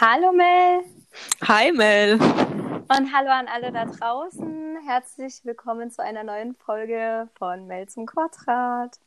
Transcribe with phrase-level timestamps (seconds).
[0.00, 0.84] Hallo Mel.
[1.42, 2.12] Hi Mel.
[2.12, 4.78] Und hallo an alle da draußen.
[4.86, 9.00] Herzlich willkommen zu einer neuen Folge von Mel zum Quadrat.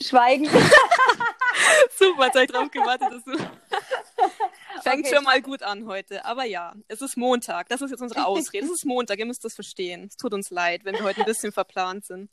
[0.00, 0.46] Schweigen.
[1.96, 3.36] Super, ich drauf gewartet, dass du.
[4.82, 5.14] Fängt okay.
[5.14, 6.24] schon mal gut an heute.
[6.24, 7.68] Aber ja, es ist Montag.
[7.68, 8.66] Das ist jetzt unsere Ausrede.
[8.66, 10.06] Es ist Montag, ihr müsst das verstehen.
[10.08, 12.28] Es tut uns leid, wenn wir heute ein bisschen verplant sind.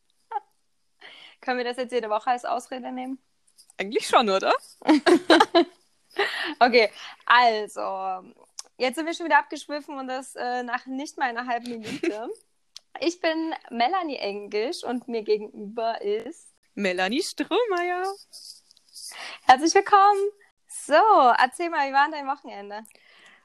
[1.41, 3.19] Können wir das jetzt jede Woche als Ausrede nehmen?
[3.77, 4.55] Eigentlich schon, oder?
[6.59, 6.89] okay,
[7.25, 8.23] also,
[8.77, 12.29] jetzt sind wir schon wieder abgeschwiffen und das äh, nach nicht mal einer halben Minute.
[12.99, 18.03] Ich bin Melanie Englisch und mir gegenüber ist Melanie Strohmeier.
[19.43, 20.31] Herzlich willkommen.
[20.67, 20.95] So,
[21.37, 22.83] erzähl mal, wie war dein Wochenende?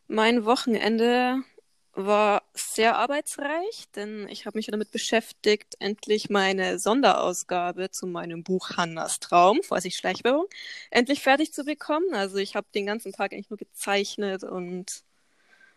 [0.07, 1.43] Mein Wochenende
[1.95, 8.71] war sehr arbeitsreich, denn ich habe mich damit beschäftigt, endlich meine Sonderausgabe zu meinem Buch
[8.77, 10.47] Hannas Traum, Vorsicht Schleichwerbung,
[10.91, 12.15] endlich fertig zu bekommen.
[12.15, 15.03] Also ich habe den ganzen Tag eigentlich nur gezeichnet und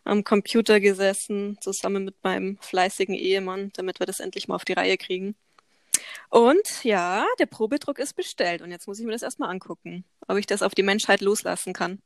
[0.06, 4.74] am Computer gesessen, zusammen mit meinem fleißigen Ehemann, damit wir das endlich mal auf die
[4.74, 5.36] Reihe kriegen.
[6.30, 10.38] Und ja, der Probedruck ist bestellt und jetzt muss ich mir das erstmal angucken, ob
[10.38, 12.02] ich das auf die Menschheit loslassen kann.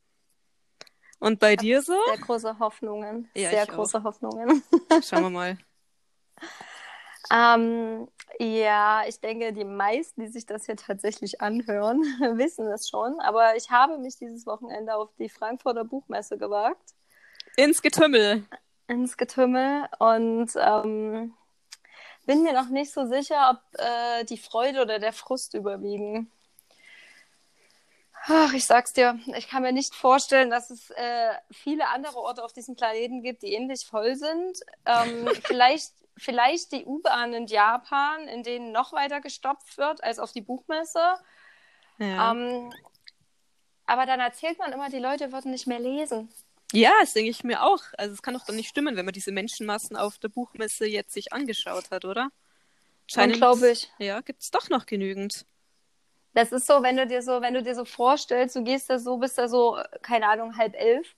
[1.19, 1.97] Und bei dir so?
[2.07, 3.29] Sehr große Hoffnungen.
[3.35, 4.03] Ja, Sehr große auch.
[4.05, 4.63] Hoffnungen.
[5.03, 5.57] Schauen wir mal.
[7.31, 8.07] ähm,
[8.39, 12.01] ja, ich denke, die meisten, die sich das hier tatsächlich anhören,
[12.37, 13.19] wissen es schon.
[13.19, 16.93] Aber ich habe mich dieses Wochenende auf die Frankfurter Buchmesse gewagt.
[17.57, 18.45] Ins Getümmel.
[18.87, 19.87] Ins Getümmel.
[19.99, 21.33] Und ähm,
[22.25, 26.31] bin mir noch nicht so sicher, ob äh, die Freude oder der Frust überwiegen.
[28.31, 32.43] Ach, ich sag's dir, ich kann mir nicht vorstellen, dass es äh, viele andere Orte
[32.43, 34.59] auf diesem Planeten gibt, die ähnlich voll sind.
[34.85, 40.31] Ähm, vielleicht, vielleicht die U-Bahn in Japan, in denen noch weiter gestopft wird als auf
[40.31, 41.01] die Buchmesse.
[41.97, 42.31] Ja.
[42.31, 42.71] Ähm,
[43.87, 46.29] aber dann erzählt man immer, die Leute würden nicht mehr lesen.
[46.71, 47.81] Ja, das denke ich mir auch.
[47.97, 51.13] Also es kann doch dann nicht stimmen, wenn man diese Menschenmassen auf der Buchmesse jetzt
[51.13, 52.29] sich angeschaut hat, oder?
[53.07, 53.91] Scheint, glaube ich.
[53.97, 55.47] Ja, gibt es doch noch genügend.
[56.33, 58.99] Das ist so, wenn du dir so, wenn du dir so vorstellst, du gehst da
[58.99, 61.15] so, bist da so, keine Ahnung, halb elf,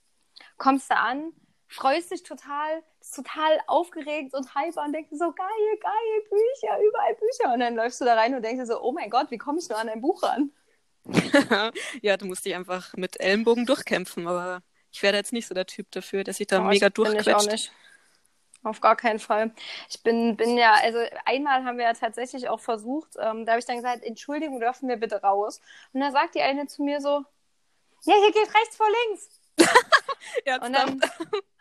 [0.57, 1.33] kommst da an,
[1.67, 7.15] freust dich total, bist total aufgeregt und hyper und denkst so, geil, geil, Bücher, überall
[7.15, 7.53] Bücher.
[7.53, 9.59] Und dann läufst du da rein und denkst dir so, oh mein Gott, wie komme
[9.59, 10.51] ich nur an ein Buch ran?
[12.01, 14.61] ja, du musst dich einfach mit Ellenbogen durchkämpfen, aber
[14.91, 17.27] ich wäre jetzt nicht so der Typ dafür, dass ich da oh, mega durchquetscht.
[17.27, 17.71] Ich auch nicht.
[18.63, 19.51] Auf gar keinen Fall.
[19.89, 23.59] Ich bin, bin ja, also einmal haben wir ja tatsächlich auch versucht, ähm, da habe
[23.59, 25.59] ich dann gesagt, Entschuldigung, dürfen wir bitte raus?
[25.93, 27.25] Und dann sagt die eine zu mir so,
[28.03, 29.29] ja, hier geht rechts vor links.
[30.61, 31.01] und, dann,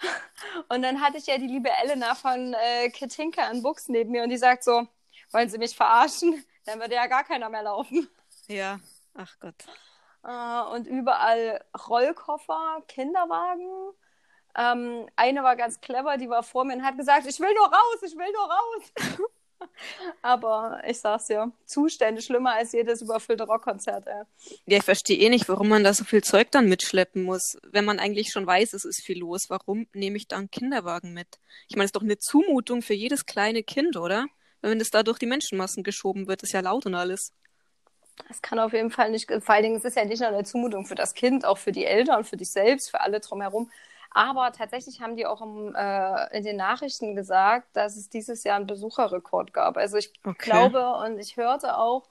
[0.68, 4.22] und dann hatte ich ja die liebe Elena von äh, Ketinka an Books neben mir
[4.22, 4.86] und die sagt so,
[5.32, 6.44] wollen Sie mich verarschen?
[6.66, 8.08] Dann würde ja gar keiner mehr laufen.
[8.46, 8.78] Ja,
[9.14, 9.54] ach Gott.
[10.22, 13.94] Äh, und überall Rollkoffer, Kinderwagen,
[14.56, 17.66] ähm, eine war ganz clever, die war vor mir und hat gesagt, ich will nur
[17.66, 19.28] raus, ich will nur raus.
[20.22, 24.06] Aber ich sag's ja, Zustände schlimmer als jedes überfüllte Rockkonzert.
[24.06, 24.22] Ey.
[24.66, 27.58] Ja, ich verstehe eh nicht, warum man da so viel Zeug dann mitschleppen muss.
[27.62, 31.12] Wenn man eigentlich schon weiß, es ist viel los, warum nehme ich da einen Kinderwagen
[31.12, 31.38] mit?
[31.68, 34.26] Ich meine, es ist doch eine Zumutung für jedes kleine Kind, oder?
[34.62, 37.32] Wenn das da durch die Menschenmassen geschoben wird, ist ja laut und alles.
[38.28, 40.44] Das kann auf jeden Fall nicht, vor allen Dingen, es ist ja nicht nur eine
[40.44, 43.70] Zumutung für das Kind, auch für die Eltern, für dich selbst, für alle drumherum.
[44.12, 48.56] Aber tatsächlich haben die auch im, äh, in den Nachrichten gesagt, dass es dieses Jahr
[48.56, 49.76] einen Besucherrekord gab.
[49.76, 50.50] Also ich okay.
[50.50, 52.08] glaube und ich hörte auch,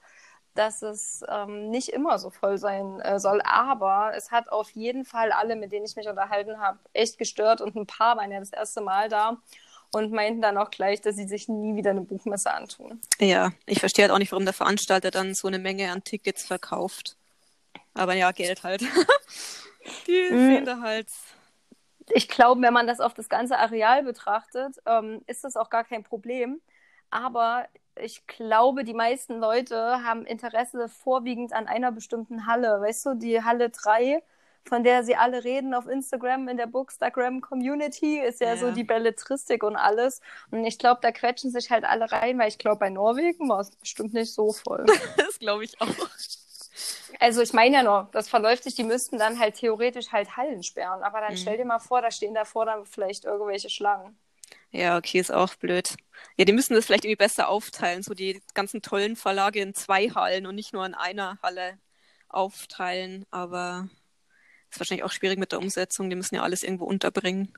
[0.55, 3.41] dass es ähm, nicht immer so voll sein äh, soll.
[3.43, 7.61] Aber es hat auf jeden Fall alle, mit denen ich mich unterhalten habe, echt gestört.
[7.61, 9.37] Und ein paar waren ja das erste Mal da
[9.91, 13.01] und meinten dann auch gleich, dass sie sich nie wieder eine Buchmesse antun.
[13.19, 16.45] Ja, ich verstehe halt auch nicht, warum der Veranstalter dann so eine Menge an Tickets
[16.45, 17.15] verkauft.
[17.93, 18.81] Aber ja, Geld halt.
[20.07, 20.47] die mhm.
[20.47, 21.07] sehen da halt
[22.13, 25.83] ich glaube, wenn man das auf das ganze Areal betrachtet, ähm, ist das auch gar
[25.83, 26.61] kein Problem.
[27.09, 27.65] Aber
[27.95, 32.81] ich glaube, die meisten Leute haben Interesse vorwiegend an einer bestimmten Halle.
[32.81, 34.23] Weißt du, die Halle 3,
[34.63, 38.83] von der sie alle reden auf Instagram, in der Bookstagram-Community, ist ja, ja, so die
[38.83, 40.21] Belletristik und alles.
[40.51, 43.61] Und ich glaube, da quetschen sich halt alle rein, weil ich glaube, bei Norwegen war
[43.61, 44.85] es bestimmt nicht so voll.
[45.17, 45.87] das glaube ich auch.
[47.19, 50.63] Also ich meine ja noch, das verläuft sich, die müssten dann halt theoretisch halt Hallen
[50.63, 51.03] sperren.
[51.03, 51.37] Aber dann mhm.
[51.37, 54.17] stell dir mal vor, da stehen davor dann vielleicht irgendwelche Schlangen.
[54.71, 55.95] Ja, okay, ist auch blöd.
[56.37, 60.09] Ja, die müssen das vielleicht irgendwie besser aufteilen, so die ganzen tollen Verlage in zwei
[60.09, 61.79] Hallen und nicht nur in einer Halle
[62.27, 63.25] aufteilen.
[63.31, 63.89] Aber
[64.69, 66.09] ist wahrscheinlich auch schwierig mit der Umsetzung.
[66.09, 67.53] Die müssen ja alles irgendwo unterbringen.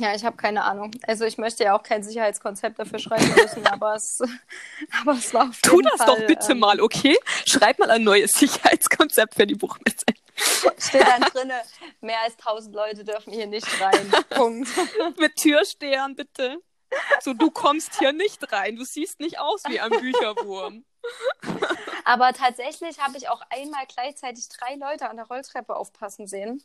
[0.00, 0.92] Ja, ich habe keine Ahnung.
[1.06, 4.18] Also ich möchte ja auch kein Sicherheitskonzept dafür schreiben müssen, aber es,
[5.02, 7.18] aber es war auf Tu das Fall, doch bitte ähm, mal, okay?
[7.44, 10.06] Schreib mal ein neues Sicherheitskonzept für die Buchmesse.
[10.78, 11.60] Steht dann drinne,
[12.00, 14.10] mehr als 1000 Leute dürfen hier nicht rein.
[14.30, 14.70] Punkt.
[15.18, 16.56] Mit Türstern, bitte.
[17.20, 18.76] So, du kommst hier nicht rein.
[18.76, 20.86] Du siehst nicht aus wie ein Bücherwurm.
[22.04, 26.64] Aber tatsächlich habe ich auch einmal gleichzeitig drei Leute an der Rolltreppe aufpassen sehen.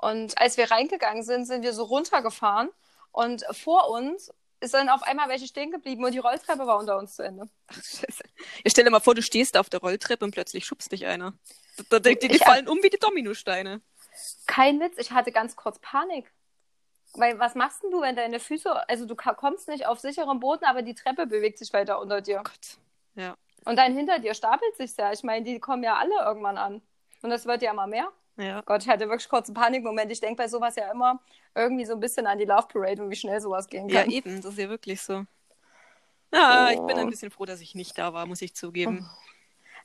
[0.00, 2.70] Und als wir reingegangen sind, sind wir so runtergefahren.
[3.12, 6.98] Und vor uns ist dann auf einmal welche stehen geblieben und die Rolltreppe war unter
[6.98, 7.48] uns zu Ende.
[7.68, 8.22] Ach, scheiße.
[8.62, 11.34] Ich stell dir mal vor, du stehst auf der Rolltreppe und plötzlich schubst dich einer.
[11.88, 13.80] Da, die, die Ich- fallen um wie die Dominosteine.
[14.46, 16.30] Kein Witz, ich hatte ganz kurz Panik.
[17.14, 20.64] Weil was machst denn du, wenn deine Füße, also du kommst nicht auf sicherem Boden,
[20.64, 22.40] aber die Treppe bewegt sich weiter unter dir.
[22.40, 22.76] Oh Gott.
[23.16, 23.36] Ja.
[23.64, 25.12] Und dann hinter dir stapelt sich ja.
[25.12, 26.82] Ich meine, die kommen ja alle irgendwann an.
[27.22, 28.08] Und das wird ja immer mehr.
[28.36, 28.62] Ja.
[28.62, 30.10] Gott, ich hatte wirklich kurz einen Panikmoment.
[30.10, 31.20] Ich denke bei sowas ja immer
[31.54, 34.10] irgendwie so ein bisschen an die Love Parade und wie schnell sowas gehen Ja, kann.
[34.10, 35.24] eben, das ist ja wirklich so.
[36.32, 37.00] Ja, ich bin Oh.
[37.00, 39.08] ein bisschen froh, dass ich nicht da war, muss ich zugeben.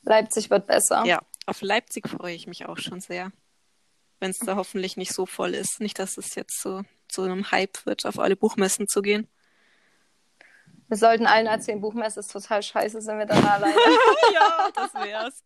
[0.03, 1.03] Leipzig wird besser.
[1.05, 3.31] Ja, auf Leipzig freue ich mich auch schon sehr.
[4.19, 5.81] Wenn es da hoffentlich nicht so voll ist.
[5.81, 9.27] Nicht, dass es jetzt so zu einem Hype wird, auf alle Buchmessen zu gehen.
[10.87, 13.75] Wir sollten allen erzählen, Buchmesse ist total scheiße, sind wir dann alleine.
[14.33, 15.43] ja, das wär's.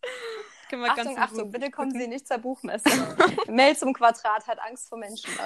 [0.70, 1.92] Können wir Achtung, Achtung, Ruhe bitte kommen.
[1.92, 2.90] Sie nicht zur Buchmesse.
[3.48, 5.30] Mail zum Quadrat hat Angst vor Menschen.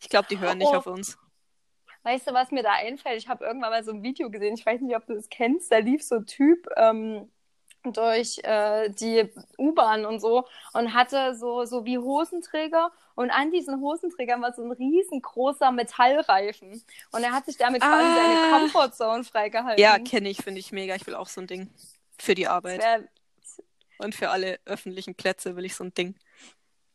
[0.00, 0.76] Ich glaube, die hören nicht Oh.
[0.76, 1.16] auf uns.
[2.02, 3.18] Weißt du, was mir da einfällt?
[3.18, 5.72] Ich habe irgendwann mal so ein Video gesehen, ich weiß nicht, ob du das kennst,
[5.72, 7.30] da lief so ein Typ ähm,
[7.84, 13.80] durch äh, die U-Bahn und so und hatte so, so wie Hosenträger und an diesen
[13.80, 18.14] Hosenträgern war so ein riesengroßer Metallreifen und er hat sich damit quasi Ah.
[18.16, 19.82] seine Comfortzone freigehalten.
[19.82, 20.94] Ja, kenne ich, finde ich mega.
[20.94, 21.70] Ich will auch so ein Ding.
[22.18, 22.80] Für die Arbeit.
[22.80, 23.08] Wär-
[23.98, 26.14] Und für alle öffentlichen Plätze will ich so ein Ding.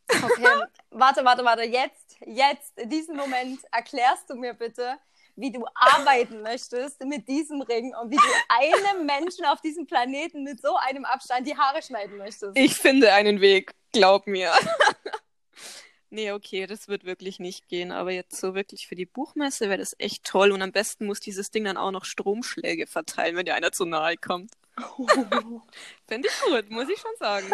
[0.09, 0.43] Okay,
[0.91, 1.63] warte, warte, warte.
[1.63, 4.97] Jetzt, jetzt, in diesem Moment erklärst du mir bitte,
[5.35, 10.43] wie du arbeiten möchtest mit diesem Ring und wie du einem Menschen auf diesem Planeten
[10.43, 12.57] mit so einem Abstand die Haare schneiden möchtest.
[12.57, 14.51] Ich finde einen Weg, glaub mir.
[16.09, 17.91] nee, okay, das wird wirklich nicht gehen.
[17.93, 20.51] Aber jetzt so wirklich für die Buchmesse wäre das echt toll.
[20.51, 23.85] Und am besten muss dieses Ding dann auch noch Stromschläge verteilen, wenn dir einer zu
[23.85, 24.51] nahe kommt.
[26.07, 27.47] Finde ich gut, muss ich schon sagen.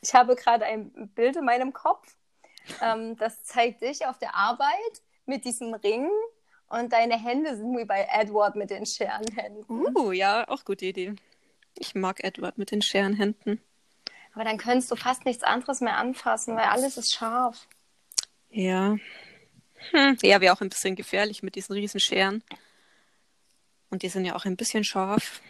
[0.00, 2.14] Ich habe gerade ein Bild in meinem Kopf.
[2.80, 6.08] Ähm, das zeigt dich auf der Arbeit mit diesem Ring
[6.68, 9.96] und deine Hände sind wie bei Edward mit den Scherenhänden.
[9.96, 11.14] Uh, ja, auch gute Idee.
[11.74, 13.60] Ich mag Edward mit den Scherenhänden.
[14.34, 17.66] Aber dann könntest du fast nichts anderes mehr anfassen, weil alles ist scharf.
[18.50, 18.96] Ja.
[19.90, 20.16] Hm.
[20.22, 22.42] Ja, wäre auch ein bisschen gefährlich mit diesen riesen Scheren.
[23.90, 25.42] Und die sind ja auch ein bisschen scharf.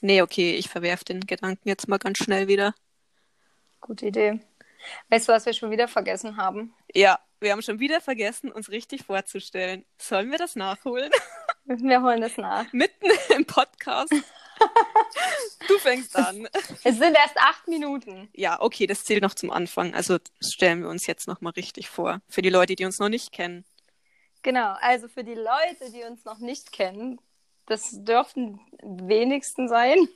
[0.00, 2.74] Nee, okay, ich verwerf den Gedanken jetzt mal ganz schnell wieder.
[3.80, 4.40] Gute Idee.
[5.08, 6.74] Weißt du, was wir schon wieder vergessen haben?
[6.94, 9.84] Ja, wir haben schon wieder vergessen, uns richtig vorzustellen.
[9.98, 11.10] Sollen wir das nachholen?
[11.66, 12.72] Wir holen das nach.
[12.72, 14.12] Mitten im Podcast.
[15.68, 16.48] Du fängst an.
[16.84, 18.28] Es sind erst acht Minuten.
[18.34, 19.94] Ja, okay, das zählt noch zum Anfang.
[19.94, 22.20] Also stellen wir uns jetzt nochmal richtig vor.
[22.28, 23.64] Für die Leute, die uns noch nicht kennen.
[24.42, 27.20] Genau, also für die Leute, die uns noch nicht kennen,
[27.70, 30.08] das dürften wenigsten sein.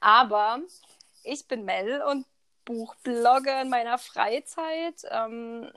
[0.00, 0.60] Aber
[1.24, 2.26] ich bin Mel und
[2.64, 5.02] Buchblogge in meiner Freizeit.
[5.10, 5.70] Ähm,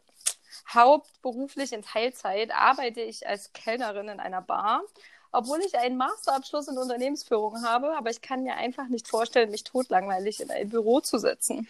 [0.73, 4.83] hauptberuflich in Teilzeit arbeite ich als Kellnerin in einer Bar.
[5.31, 9.63] Obwohl ich einen Masterabschluss in Unternehmensführung habe, aber ich kann mir einfach nicht vorstellen, mich
[9.63, 11.67] totlangweilig in ein Büro zu setzen.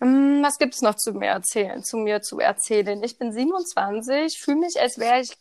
[0.00, 3.02] Hm, Was gibt's noch zu mir erzählen, zu mir zu erzählen?
[3.04, 5.38] Ich bin 27, fühle mich, als wäre ich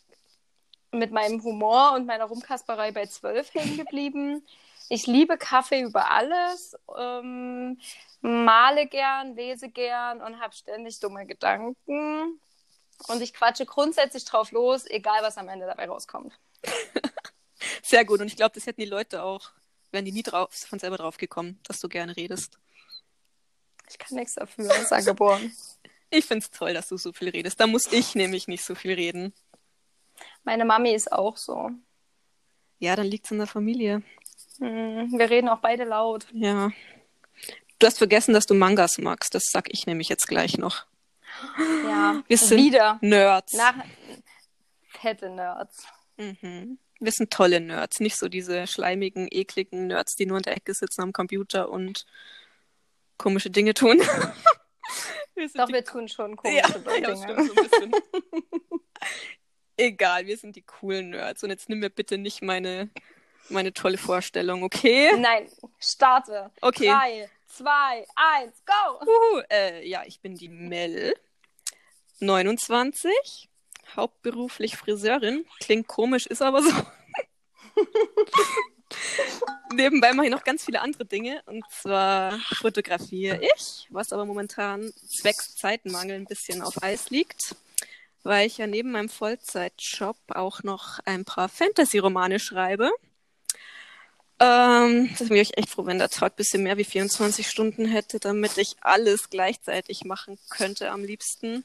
[0.98, 4.46] mit meinem Humor und meiner Rumkasperei bei 12 hängen geblieben.
[4.90, 7.80] Ich liebe Kaffee über alles, ähm,
[8.22, 12.40] male gern, lese gern und habe ständig dumme Gedanken.
[13.08, 16.34] Und ich quatsche grundsätzlich drauf los, egal was am Ende dabei rauskommt.
[17.84, 18.22] Sehr gut.
[18.22, 19.52] Und ich glaube, das hätten die Leute auch,
[19.92, 22.58] wären die nie drauf, von selber drauf gekommen, dass du gerne redest.
[23.90, 25.54] Ich kann nichts dafür, ist ja geboren.
[26.10, 27.60] Ich find's toll, dass du so viel redest.
[27.60, 29.34] Da muss ich nämlich nicht so viel reden.
[30.44, 31.72] Meine Mami ist auch so.
[32.80, 34.04] Ja, dann liegt's in der Familie.
[34.60, 36.28] Hm, Wir reden auch beide laut.
[36.34, 36.72] Ja.
[37.80, 39.36] Du hast vergessen, dass du Mangas magst.
[39.36, 40.86] Das sag ich nämlich jetzt gleich noch.
[41.86, 42.98] Ja, Wir sind wieder.
[43.02, 43.54] Nerds.
[43.54, 43.76] Nach
[44.90, 45.86] fette Nerds.
[46.18, 46.80] Mhm.
[47.00, 50.74] Wir sind tolle Nerds, nicht so diese schleimigen, ekligen Nerds, die nur in der Ecke
[50.74, 52.08] sitzen am Computer und
[53.18, 54.00] komische Dinge tun.
[55.36, 55.74] wir Doch, die...
[55.74, 57.18] wir tun schon ja, komische ja, Dinge.
[57.18, 57.92] stimmt, so ein bisschen.
[59.78, 61.44] Egal, wir sind die coolen Nerds.
[61.44, 62.90] Und jetzt nimm mir bitte nicht meine,
[63.50, 65.16] meine tolle Vorstellung, okay?
[65.18, 65.48] Nein,
[65.80, 66.52] starte.
[66.62, 66.88] Okay.
[66.88, 69.06] Drei, zwei, eins, go!
[69.06, 71.14] Uhu, äh, ja, ich bin die Mel,
[72.20, 73.50] 29,
[73.96, 75.46] hauptberuflich Friseurin.
[75.60, 76.72] Klingt komisch, ist aber so.
[79.74, 81.42] Nebenbei mache ich noch ganz viele andere Dinge.
[81.46, 87.56] Und zwar fotografiere ich, was aber momentan zwecks Zeitmangel ein bisschen auf Eis liegt,
[88.28, 92.92] weil ich ja neben meinem Vollzeitjob auch noch ein paar Fantasy-Romane schreibe.
[94.40, 97.86] Ähm, das wäre ich echt froh, wenn der Tag ein bisschen mehr wie 24 Stunden
[97.86, 101.64] hätte, damit ich alles gleichzeitig machen könnte am liebsten.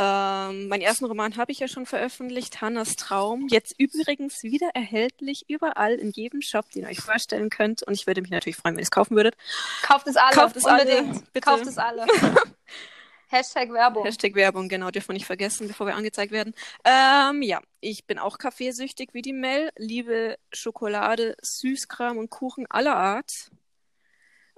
[0.00, 3.48] Ähm, meinen ersten Roman habe ich ja schon veröffentlicht, Hannas Traum.
[3.50, 7.82] Jetzt übrigens wieder erhältlich überall in jedem Shop, den ihr euch vorstellen könnt.
[7.82, 9.36] Und ich würde mich natürlich freuen, wenn ihr es kaufen würdet.
[9.82, 10.34] Kauft es alle.
[10.34, 11.16] Kauft es unbedingt.
[11.16, 11.22] alle.
[11.32, 11.44] Bitte.
[11.44, 12.06] Kauft es alle.
[13.30, 14.04] Hashtag Werbung.
[14.04, 16.54] Hashtag Werbung, genau, dürfen wir nicht vergessen, bevor wir angezeigt werden.
[16.84, 22.96] Ähm, ja, ich bin auch kaffeesüchtig wie die Mel, liebe Schokolade, Süßkram und Kuchen aller
[22.96, 23.30] Art.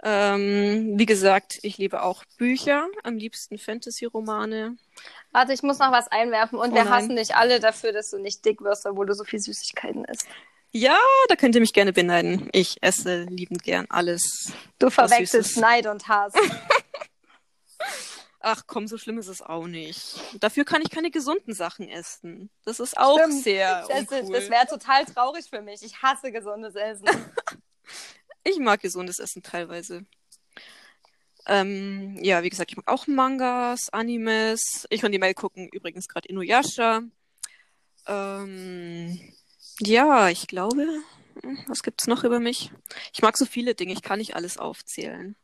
[0.03, 4.77] Ähm, wie gesagt, ich liebe auch Bücher, am liebsten Fantasy-Romane.
[5.33, 6.59] Warte, ich muss noch was einwerfen.
[6.59, 6.93] Und Oh wir nein.
[6.93, 10.27] hassen dich alle dafür, dass du nicht dick wirst, obwohl du so viel Süßigkeiten isst.
[10.73, 10.97] Ja,
[11.29, 12.49] da könnt ihr mich gerne beneiden.
[12.53, 14.53] Ich esse liebend gern alles.
[14.79, 15.59] Du verwechselst.
[15.59, 16.33] Neid und Hass.
[18.43, 20.15] Ach komm, so schlimm ist es auch nicht.
[20.41, 22.49] Dafür kann ich keine gesunden Sachen essen.
[22.65, 23.43] Das ist auch Stimmt.
[23.45, 24.33] sehr Das, uncool.
[24.33, 25.83] das wäre total traurig für mich.
[25.83, 27.07] Ich hasse gesundes Essen.
[28.43, 30.07] Ich mag gesundes Essen teilweise.
[31.47, 34.87] Ähm, ja, wie gesagt, ich mag auch Mangas, Animes.
[34.89, 37.03] Ich und die Mail gucken übrigens gerade Inuyasha.
[38.07, 39.35] Ähm,
[39.81, 40.87] ja, ich glaube,
[41.43, 42.73] hm, was gibt's noch über mich?
[43.13, 45.37] Ich mag so viele Dinge, ich kann nicht alles aufzählen.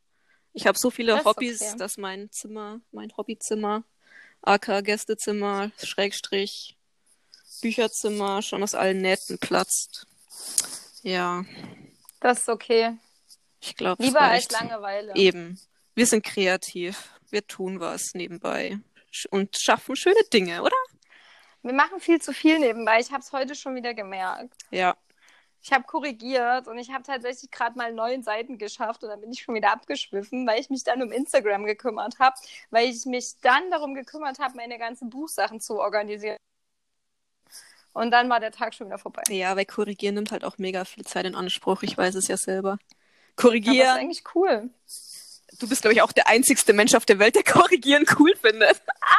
[0.56, 1.76] Ich habe so viele Das Hobbys, okay.
[1.76, 3.84] dass mein Zimmer, mein Hobbyzimmer,
[4.40, 6.78] AK Gästezimmer, Schrägstrich,
[7.60, 10.06] Bücherzimmer schon aus allen Nähten platzt.
[11.02, 11.44] Ja,
[12.20, 12.96] Das ist okay.
[13.60, 15.14] ich glaube, Lieber als Langeweile.
[15.14, 15.60] Eben.
[15.94, 17.10] Wir sind kreativ.
[17.28, 18.78] Wir tun was nebenbei
[19.28, 20.76] und schaffen schöne Dinge, oder?
[21.60, 22.98] Wir machen viel zu viel nebenbei.
[23.00, 24.54] Ich habe es heute schon wieder gemerkt.
[24.70, 24.96] Ja.
[25.66, 29.32] Ich habe korrigiert und ich habe tatsächlich gerade mal neun Seiten geschafft und dann bin
[29.32, 32.36] ich schon wieder abgeschwiffen, weil ich mich dann um Instagram gekümmert habe,
[32.70, 36.36] weil ich mich dann darum gekümmert habe, meine ganzen Buchsachen zu organisieren.
[37.94, 39.24] Und dann war der Tag schon wieder vorbei.
[39.28, 41.82] Ja, weil korrigieren nimmt halt auch mega viel Zeit in Anspruch.
[41.82, 42.72] Ich weiß es ja selber.
[42.72, 43.88] Aber das ist Korrigieren.
[43.88, 44.70] eigentlich cool.
[45.58, 48.82] Du bist, glaube ich, auch der einzigste Mensch auf der Welt, der korrigieren cool findet.
[49.00, 49.16] Ah,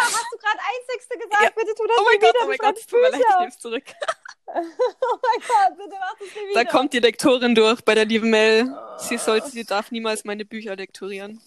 [0.00, 1.42] hast du gerade Einzigste gesagt?
[1.42, 1.50] Ja.
[1.50, 2.44] Bitte tu das Oh mein Gott, wieder.
[2.44, 3.84] oh mein Gott, tut mir leid, ich nehme es zurück.
[4.46, 6.70] Oh mein Gott, bitte mach das nie Da wieder.
[6.70, 8.74] kommt die Lektorin durch bei der lieben Mel.
[8.98, 11.40] Sie sollte, sie darf niemals meine Bücher lektorieren.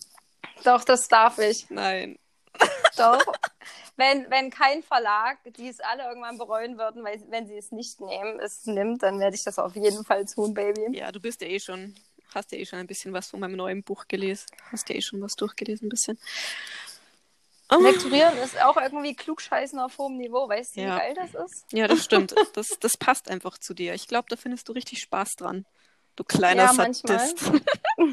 [0.64, 1.70] Doch, das darf ich.
[1.70, 2.18] Nein.
[2.98, 3.20] Doch.
[3.98, 8.00] wenn, wenn kein Verlag, die es alle irgendwann bereuen würden, weil wenn sie es nicht
[8.02, 10.98] nehmen, es nimmt, dann werde ich das auf jeden Fall tun, Baby.
[10.98, 11.96] Ja, du bist ja eh schon,
[12.34, 14.48] hast ja eh schon ein bisschen was von meinem neuen Buch gelesen.
[14.72, 16.20] Hast ja eh schon was durchgelesen, ein bisschen.
[17.70, 17.80] Oh.
[17.82, 20.48] Lektorieren ist auch irgendwie klugscheißen auf hohem Niveau.
[20.48, 20.96] Weißt du, Ja.
[20.96, 21.66] wie geil das ist?
[21.74, 22.34] Ja, das stimmt.
[22.54, 23.94] Das, das passt einfach zu dir.
[23.94, 25.66] Ich glaube, da findest du richtig Spaß dran.
[26.16, 27.20] Du kleiner Ja, manchmal.
[27.20, 27.52] Sadist.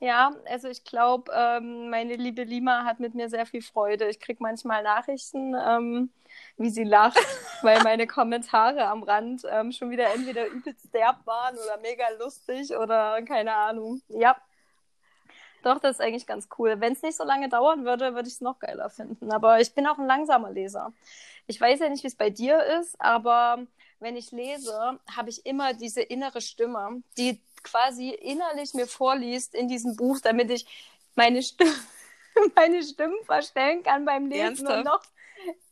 [0.00, 4.08] Ja, also ich glaube, ähm, meine liebe Lima hat mit mir sehr viel Freude.
[4.08, 6.10] Ich kriege manchmal Nachrichten, ähm,
[6.56, 7.18] wie sie lacht,
[7.62, 12.76] weil meine Kommentare am Rand ähm, schon wieder entweder übelst derb waren oder mega lustig
[12.76, 14.00] oder keine Ahnung.
[14.08, 14.36] Ja.
[15.62, 16.76] Doch, das ist eigentlich ganz cool.
[16.78, 19.32] Wenn es nicht so lange dauern würde, würde ich es noch geiler finden.
[19.32, 20.92] Aber ich bin auch ein langsamer Leser.
[21.46, 23.66] Ich weiß ja nicht, wie es bei dir ist, aber
[24.00, 29.68] wenn ich lese, habe ich immer diese innere Stimme, die quasi innerlich mir vorliest in
[29.68, 30.66] diesem Buch, damit ich
[31.16, 31.74] meine, Stimme,
[32.54, 34.78] meine Stimmen verstellen kann beim Lesen Ernsthaft?
[34.78, 35.02] und noch.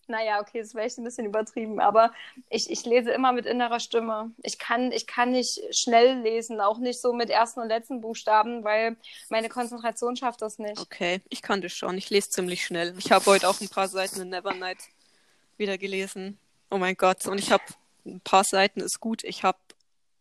[0.09, 2.13] Naja, okay, das wäre echt ein bisschen übertrieben, aber
[2.49, 4.31] ich, ich lese immer mit innerer Stimme.
[4.43, 8.63] Ich kann, ich kann nicht schnell lesen, auch nicht so mit ersten und letzten Buchstaben,
[8.63, 8.97] weil
[9.31, 10.79] meine Konzentration schafft das nicht.
[10.81, 11.99] Okay, ich kann das schon.
[11.99, 12.95] Ich lese ziemlich schnell.
[12.99, 14.79] Ich habe heute auch ein paar Seiten in Nevernight
[15.57, 16.39] wieder gelesen.
[16.71, 17.27] Oh mein Gott.
[17.27, 17.65] Und ich habe
[18.05, 19.25] ein paar Seiten ist gut.
[19.25, 19.59] Ich habe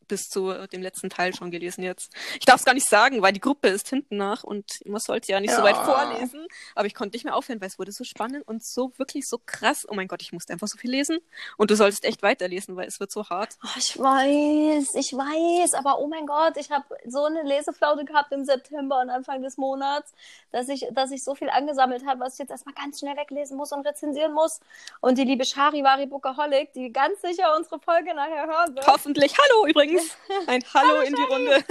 [0.08, 2.12] bis zu dem letzten Teil schon gelesen jetzt.
[2.40, 5.32] Ich darf es gar nicht sagen, weil die Gruppe ist hinten nach und man sollte
[5.32, 5.64] ja nicht so Ja.
[5.66, 6.48] weit vorlesen.
[6.76, 9.40] Aber ich konnte nicht mehr aufhören, weil es wurde so spannend und so wirklich so
[9.46, 9.86] krass.
[9.90, 11.20] Oh mein Gott, ich musste einfach so viel lesen.
[11.58, 13.56] Und du solltest echt weiterlesen, weil es wird so hart.
[13.64, 18.32] Oh, ich weiß, ich weiß, aber oh mein Gott, ich habe so eine Leseflaute gehabt
[18.32, 20.12] im September und Anfang des Monats,
[20.52, 23.58] dass ich, dass ich so viel angesammelt habe, was ich jetzt erstmal ganz schnell weglesen
[23.58, 24.60] muss und rezensieren muss.
[25.02, 29.34] Und die liebe Charivari Bookaholic, die ganz sicher unsere Folge nachher hören wird, Hoffentlich.
[29.38, 29.95] Hallo übrigens.
[30.48, 31.64] Ein Hallo, in die Runde.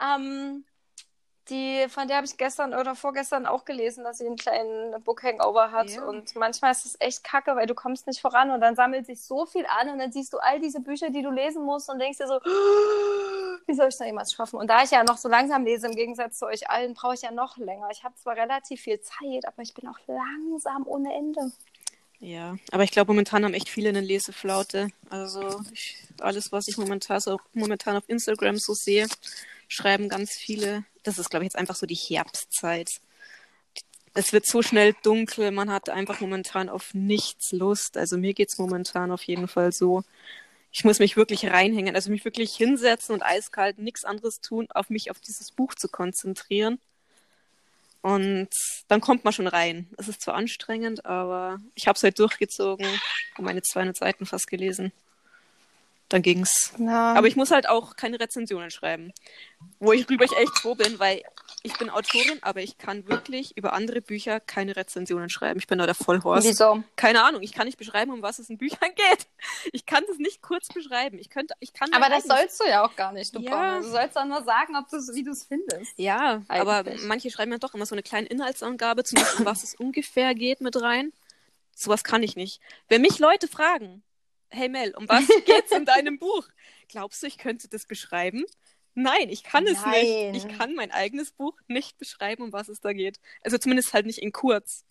[0.02, 0.64] ähm,
[1.50, 5.22] die, von der habe ich gestern oder vorgestern auch gelesen, dass sie einen kleinen Book
[5.22, 5.88] Hangover hat.
[5.88, 6.04] Ja.
[6.04, 9.22] Und manchmal ist es echt kacke, weil du kommst nicht voran und dann sammelt sich
[9.22, 11.98] so viel an und dann siehst du all diese Bücher, die du lesen musst und
[11.98, 12.34] denkst dir so,
[13.66, 14.58] wie soll ich das jemals schaffen?
[14.58, 17.22] Und da ich ja noch so langsam lese, im Gegensatz zu euch allen, brauche ich
[17.22, 17.88] ja noch länger.
[17.90, 21.52] Ich habe zwar relativ viel Zeit, aber ich bin auch langsam ohne Ende.
[22.20, 24.88] Ja, aber ich glaube, momentan haben echt viele eine Leseflaute.
[25.08, 29.06] Also ich, alles, was ich momentan, so, momentan auf Instagram so sehe,
[29.68, 30.84] schreiben ganz viele.
[31.04, 33.00] Das ist, glaube ich, jetzt einfach so die Herbstzeit.
[34.14, 37.96] Es wird so schnell dunkel, man hat einfach momentan auf nichts Lust.
[37.96, 40.02] Also mir geht's momentan auf jeden Fall so.
[40.72, 44.90] Ich muss mich wirklich reinhängen, also mich wirklich hinsetzen und eiskalt nichts anderes tun, auf
[44.90, 46.80] mich auf dieses Buch zu konzentrieren.
[48.00, 48.48] Und
[48.86, 49.88] dann kommt man schon rein.
[49.96, 52.86] Es ist zwar anstrengend, aber ich habe es halt durchgezogen
[53.36, 54.92] und meine 200 Seiten fast gelesen.
[56.08, 56.72] Dann ging's.
[56.78, 57.14] Ja.
[57.14, 59.12] Aber ich muss halt auch keine Rezensionen schreiben.
[59.78, 61.22] Wo ich rüber ich echt froh bin, weil
[61.62, 65.58] ich bin Autorin, aber ich kann wirklich über andere Bücher keine Rezensionen schreiben.
[65.58, 66.46] Ich bin da der Vollhorst.
[66.46, 66.82] Wieso?
[66.96, 67.42] Keine Ahnung.
[67.42, 69.26] Ich kann nicht beschreiben, um was es in Büchern geht.
[69.72, 71.18] Ich kann das nicht kurz beschreiben.
[71.18, 71.92] Ich könnte, ich kann.
[71.92, 73.80] Aber das sollst du ja auch gar nicht, du ja.
[73.80, 75.92] Du sollst dann nur sagen, ob wie du es findest.
[75.96, 76.50] Ja, Eigentlich.
[76.50, 79.74] aber manche schreiben ja doch immer so eine kleine Inhaltsangabe, zum Beispiel, um was es
[79.74, 81.12] ungefähr geht, mit rein.
[81.74, 82.60] Sowas kann ich nicht.
[82.88, 84.02] Wenn mich Leute fragen,
[84.50, 86.46] hey Mel, um was geht's in deinem Buch?
[86.88, 88.44] Glaubst du, ich könnte das beschreiben?
[88.98, 90.32] Nein, ich kann es Nein.
[90.32, 90.44] nicht.
[90.44, 93.20] Ich kann mein eigenes Buch nicht beschreiben, um was es da geht.
[93.42, 94.84] Also zumindest halt nicht in kurz.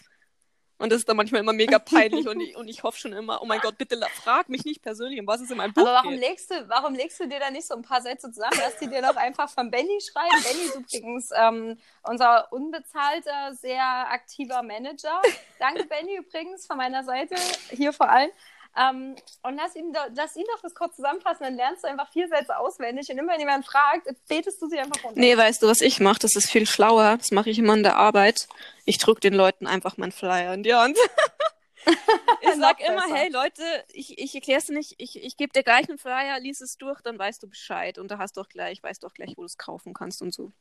[0.77, 3.41] Und das ist dann manchmal immer mega peinlich und ich, und ich hoffe schon immer,
[3.41, 5.93] oh mein Gott, bitte frag mich nicht persönlich, um was es in meinem Buch Aber
[5.93, 6.21] warum geht.
[6.21, 8.57] Legst du, warum legst du dir da nicht so ein paar Sätze zusammen?
[8.61, 10.43] Lass die dir doch einfach von Benny schreiben.
[10.43, 15.19] Benny ist übrigens ähm, unser unbezahlter, sehr aktiver Manager.
[15.59, 17.35] Danke, Benny, übrigens von meiner Seite,
[17.71, 18.29] hier vor allem.
[18.77, 22.27] Ähm, und lass ihn, lass ihn doch das kurz zusammenfassen, dann lernst du einfach vier
[22.27, 25.19] Sätze auswendig und immer wenn jemand fragt, betest du sie einfach runter.
[25.19, 26.19] Nee, weißt du, was ich mache?
[26.19, 27.17] Das ist viel schlauer.
[27.17, 28.47] Das mache ich immer in der Arbeit.
[28.85, 30.97] Ich drücke den Leuten einfach meinen Flyer in die Hand.
[32.41, 35.89] ich sag immer, hey Leute, ich, ich erkläre es nicht, ich, ich gebe dir gleich
[35.89, 38.83] einen Flyer, lies es durch, dann weißt du Bescheid und da hast du auch gleich,
[38.83, 40.51] weißt du auch gleich, wo du es kaufen kannst und so.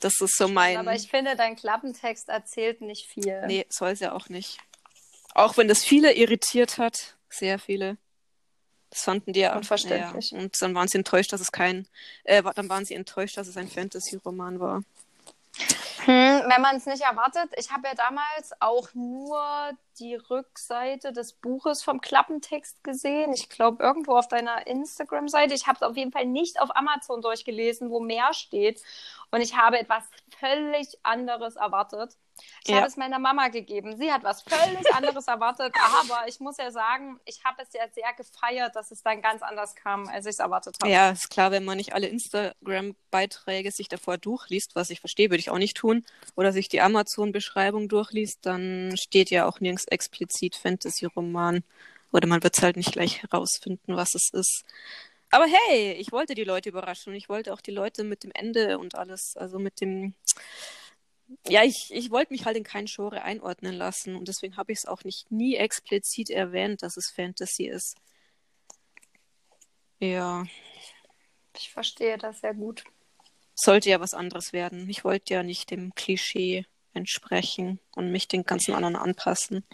[0.00, 0.78] Das ist so mein.
[0.78, 3.46] Aber ich finde, dein Klappentext erzählt nicht viel.
[3.46, 4.58] Nee, soll es ja auch nicht.
[5.34, 7.96] Auch wenn das viele irritiert hat sehr viele.
[8.90, 10.32] Das fanden die ja unverständlich.
[10.32, 10.38] Ja.
[10.38, 11.86] Und dann waren sie enttäuscht, dass es kein,
[12.24, 14.82] äh, dann waren sie enttäuscht, dass es ein Fantasy-Roman war.
[16.04, 17.52] Hm, wenn man es nicht erwartet.
[17.56, 23.32] Ich habe ja damals auch nur die Rückseite des Buches vom Klappentext gesehen.
[23.32, 25.54] Ich glaube, irgendwo auf deiner Instagram-Seite.
[25.54, 28.82] Ich habe es auf jeden Fall nicht auf Amazon durchgelesen, wo mehr steht.
[29.30, 30.02] Und ich habe etwas
[30.38, 32.16] völlig anderes erwartet.
[32.64, 32.76] Ich ja.
[32.76, 33.96] habe es meiner Mama gegeben.
[33.96, 37.82] Sie hat was völlig anderes erwartet, aber ich muss ja sagen, ich habe es ja
[37.92, 40.92] sehr gefeiert, dass es dann ganz anders kam, als ich es erwartet habe.
[40.92, 45.40] Ja, ist klar, wenn man nicht alle Instagram-Beiträge sich davor durchliest, was ich verstehe, würde
[45.40, 46.04] ich auch nicht tun,
[46.36, 51.64] oder sich die Amazon-Beschreibung durchliest, dann steht ja auch nirgends explizit Fantasy-Roman.
[52.12, 54.64] Oder man wird es halt nicht gleich herausfinden, was es ist.
[55.30, 58.32] Aber hey, ich wollte die Leute überraschen und ich wollte auch die Leute mit dem
[58.34, 60.14] Ende und alles, also mit dem
[61.48, 64.78] ja, ich, ich wollte mich halt in kein Genre einordnen lassen und deswegen habe ich
[64.78, 67.96] es auch nicht nie explizit erwähnt, dass es Fantasy ist.
[69.98, 70.44] Ja.
[71.56, 72.84] Ich verstehe das sehr gut.
[73.54, 74.88] Sollte ja was anderes werden.
[74.88, 79.64] Ich wollte ja nicht dem Klischee entsprechen und mich den ganzen anderen anpassen.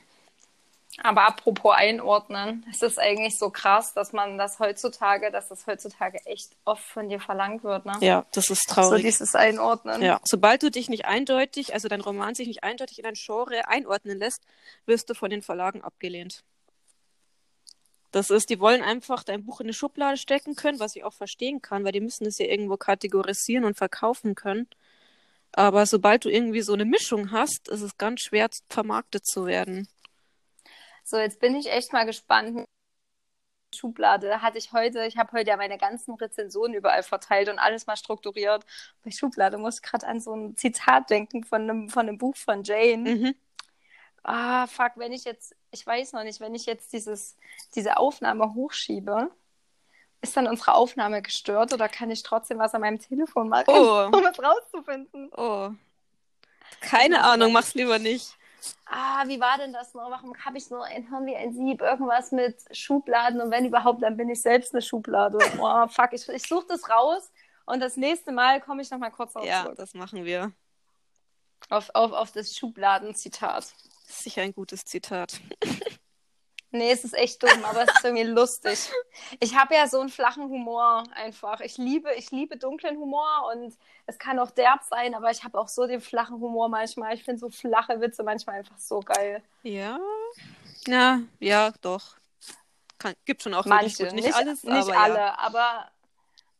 [1.02, 6.18] Aber apropos einordnen, es ist eigentlich so krass, dass man das heutzutage, dass das heutzutage
[6.26, 7.96] echt oft von dir verlangt wird, ne?
[8.00, 9.02] Ja, das ist traurig.
[9.02, 10.02] So dieses Einordnen.
[10.02, 13.68] Ja, sobald du dich nicht eindeutig, also dein Roman sich nicht eindeutig in ein Genre
[13.68, 14.42] einordnen lässt,
[14.87, 16.42] wirst du von den Verlagen abgelehnt.
[18.11, 21.12] Das ist, die wollen einfach dein Buch in eine Schublade stecken können, was ich auch
[21.12, 24.66] verstehen kann, weil die müssen es ja irgendwo kategorisieren und verkaufen können.
[25.52, 29.88] Aber sobald du irgendwie so eine Mischung hast, ist es ganz schwer, vermarktet zu werden.
[31.09, 32.66] So, jetzt bin ich echt mal gespannt.
[33.75, 37.87] Schublade hatte ich heute, ich habe heute ja meine ganzen Rezensionen überall verteilt und alles
[37.87, 38.66] mal strukturiert.
[39.03, 42.37] Bei Schublade muss ich gerade an so ein Zitat denken von einem, von einem Buch
[42.37, 43.14] von Jane.
[43.14, 43.35] Mhm.
[44.23, 47.38] Ah, fuck, wenn ich jetzt, ich weiß noch nicht, wenn ich jetzt dieses,
[47.75, 49.31] diese Aufnahme hochschiebe,
[50.21, 54.09] ist dann unsere Aufnahme gestört oder kann ich trotzdem was an meinem Telefon machen, oh.
[54.12, 55.31] um es rauszufinden?
[55.35, 55.71] Oh.
[56.83, 58.38] Keine Ahnung, mach's lieber nicht
[58.87, 60.11] ah, wie war denn das noch?
[60.11, 61.81] Warum habe ich nur ein Hirn wie ein Sieb?
[61.81, 65.38] Irgendwas mit Schubladen und wenn überhaupt, dann bin ich selbst eine Schublade.
[65.61, 67.31] Oh, fuck, ich, ich suche das raus
[67.66, 69.77] und das nächste Mal komme ich nochmal kurz auf Ja, zurück.
[69.77, 70.53] das machen wir.
[71.71, 73.75] Auf, auf, auf das Schubladen-Zitat.
[74.07, 75.40] Sicher ein gutes Zitat.
[76.70, 78.90] Nee, es ist echt dumm, aber es ist irgendwie lustig.
[79.40, 81.61] Ich habe ja so einen flachen Humor einfach.
[81.61, 83.74] Ich liebe, ich liebe dunklen Humor und
[84.07, 87.14] es kann auch derb sein, aber ich habe auch so den flachen Humor manchmal.
[87.14, 89.42] Ich finde so flache Witze manchmal einfach so geil.
[89.62, 89.98] Ja.
[90.87, 92.16] Ja, ja, doch.
[92.98, 94.04] Kann, gibt schon auch Manche.
[94.04, 95.38] Nicht, nicht alles, nicht aber alle, ja.
[95.38, 95.90] aber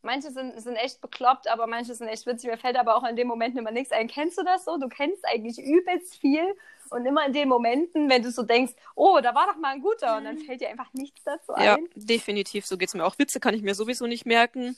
[0.03, 2.49] Manche sind, sind echt bekloppt, aber manche sind echt witzig.
[2.49, 4.07] Mir fällt aber auch in dem Moment immer nichts ein.
[4.07, 4.79] Kennst du das so?
[4.79, 6.55] Du kennst eigentlich übelst viel
[6.91, 9.81] und immer in den Momenten, wenn du so denkst, oh, da war doch mal ein
[9.81, 10.43] guter und dann mhm.
[10.43, 11.65] fällt dir einfach nichts dazu ein.
[11.65, 12.67] Ja, definitiv.
[12.67, 13.19] So geht es mir auch.
[13.19, 14.77] Witze kann ich mir sowieso nicht merken.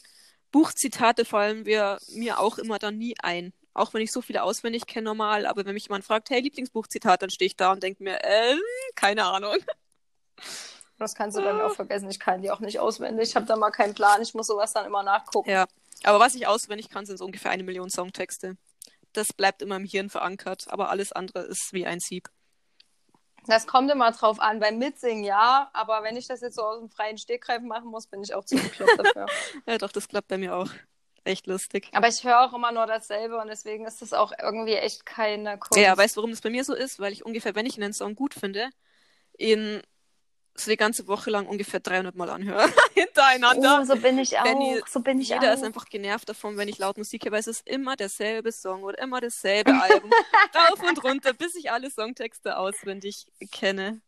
[0.53, 3.53] Buchzitate fallen wir mir auch immer dann nie ein.
[3.73, 7.23] Auch wenn ich so viele auswendig kenne normal, aber wenn mich jemand fragt, hey, Lieblingsbuchzitat,
[7.23, 8.57] dann stehe ich da und denke mir, äh,
[8.97, 9.57] keine Ahnung.
[10.99, 12.11] Das kannst du bei mir auch vergessen.
[12.11, 13.31] Ich kann die auch nicht auswendig.
[13.31, 14.21] Ich habe da mal keinen Plan.
[14.21, 15.49] Ich muss sowas dann immer nachgucken.
[15.49, 15.67] Ja,
[16.03, 18.57] aber was ich auswendig kann, sind so ungefähr eine Million Songtexte.
[19.13, 22.29] Das bleibt immer im Hirn verankert, aber alles andere ist wie ein Sieb.
[23.47, 24.61] Das kommt immer drauf an.
[24.61, 28.07] Beim Mitsingen ja, aber wenn ich das jetzt so aus dem freien Stegreif machen muss,
[28.07, 29.27] bin ich auch zu bekloppt dafür.
[29.67, 30.69] ja, doch, das klappt bei mir auch.
[31.25, 31.89] Echt lustig.
[31.93, 35.59] Aber ich höre auch immer nur dasselbe und deswegen ist das auch irgendwie echt keine
[35.59, 35.83] Kunst.
[35.83, 36.99] Ja, weißt du, warum das bei mir so ist?
[36.99, 38.71] Weil ich ungefähr, wenn ich einen Song gut finde,
[39.37, 39.83] in
[40.55, 42.69] so die ganze Woche lang ungefähr 300 Mal anhöre.
[42.95, 43.81] Hintereinander.
[43.81, 44.45] Oh, so bin ich auch.
[44.45, 45.55] Benny, so bin ich jeder auch.
[45.55, 48.83] ist einfach genervt davon, wenn ich laut Musik höre, weil es ist immer derselbe Song
[48.83, 50.11] oder immer dasselbe Album.
[50.55, 54.01] Rauf und runter, bis ich alle Songtexte auswendig kenne.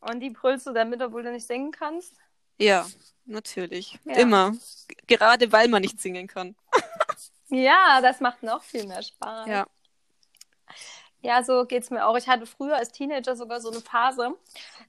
[0.00, 2.14] Und die brüllst du damit, obwohl du nicht singen kannst?
[2.58, 2.86] Ja,
[3.24, 3.98] natürlich.
[4.04, 4.16] Ja.
[4.16, 4.56] Immer.
[5.06, 6.56] Gerade weil man nicht singen kann.
[7.48, 9.48] ja, das macht noch viel mehr Spaß.
[9.48, 9.66] Ja.
[11.22, 12.16] Ja, so geht's mir auch.
[12.16, 14.34] Ich hatte früher als Teenager sogar so eine Phase.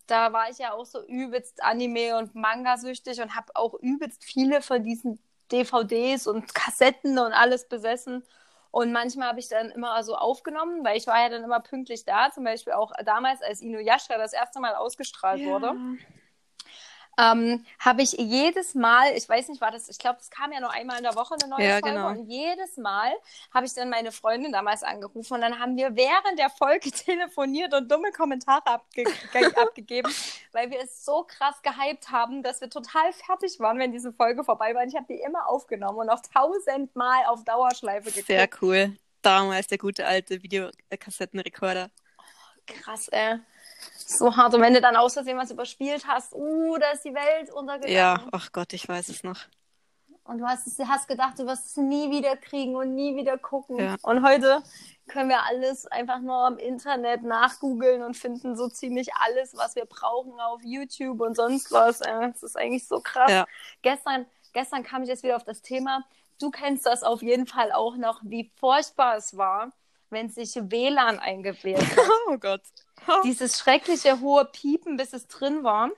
[0.07, 4.23] Da war ich ja auch so übelst Anime und Manga süchtig und habe auch übelst
[4.23, 5.19] viele von diesen
[5.51, 8.23] DVDs und Kassetten und alles besessen.
[8.71, 12.05] Und manchmal habe ich dann immer so aufgenommen, weil ich war ja dann immer pünktlich
[12.05, 12.31] da.
[12.31, 15.47] Zum Beispiel auch damals, als Inuyasha das erste Mal ausgestrahlt ja.
[15.47, 15.75] wurde
[17.17, 20.59] ähm, habe ich jedes Mal, ich weiß nicht, war das, ich glaube, es kam ja
[20.59, 22.07] nur einmal in der Woche eine neue ja, Folge genau.
[22.09, 23.11] und jedes Mal
[23.53, 27.73] habe ich dann meine Freundin damals angerufen und dann haben wir während der Folge telefoniert
[27.73, 29.03] und dumme Kommentare abge
[29.55, 30.11] abgegeben,
[30.51, 34.43] weil wir es so krass gehypt haben, dass wir total fertig waren, wenn diese Folge
[34.43, 34.81] vorbei war.
[34.83, 38.27] Und ich habe die immer aufgenommen und auch tausendmal auf Dauerschleife geguckt.
[38.27, 38.97] Sehr cool.
[39.21, 41.89] Damals der gute alte Videokassettenrekorder.
[42.17, 42.23] Oh,
[42.65, 43.39] krass, ey
[44.09, 44.53] so hart.
[44.53, 47.95] Und wenn du dann aus Versehen was überspielt hast, uh, da ist die Welt untergegangen.
[47.95, 49.39] Ja, ach Gott, ich weiß es noch.
[50.25, 53.77] Und du hast, hast gedacht, du wirst es nie wieder kriegen und nie wieder gucken.
[53.77, 53.97] Ja.
[54.03, 54.63] Und heute
[55.07, 59.85] können wir alles einfach nur im Internet nachgoogeln und finden so ziemlich alles, was wir
[59.85, 61.99] brauchen auf YouTube und sonst was.
[62.01, 63.29] Es ist eigentlich so krass.
[63.29, 63.45] Ja.
[63.81, 66.05] Gestern, gestern kam ich jetzt wieder auf das Thema.
[66.39, 69.73] Du kennst das auf jeden Fall auch noch, wie furchtbar es war,
[70.09, 71.97] wenn sich WLAN eingewählt hat.
[72.29, 72.61] Oh Gott.
[73.23, 75.89] Dieses schreckliche hohe Piepen, bis es drin war.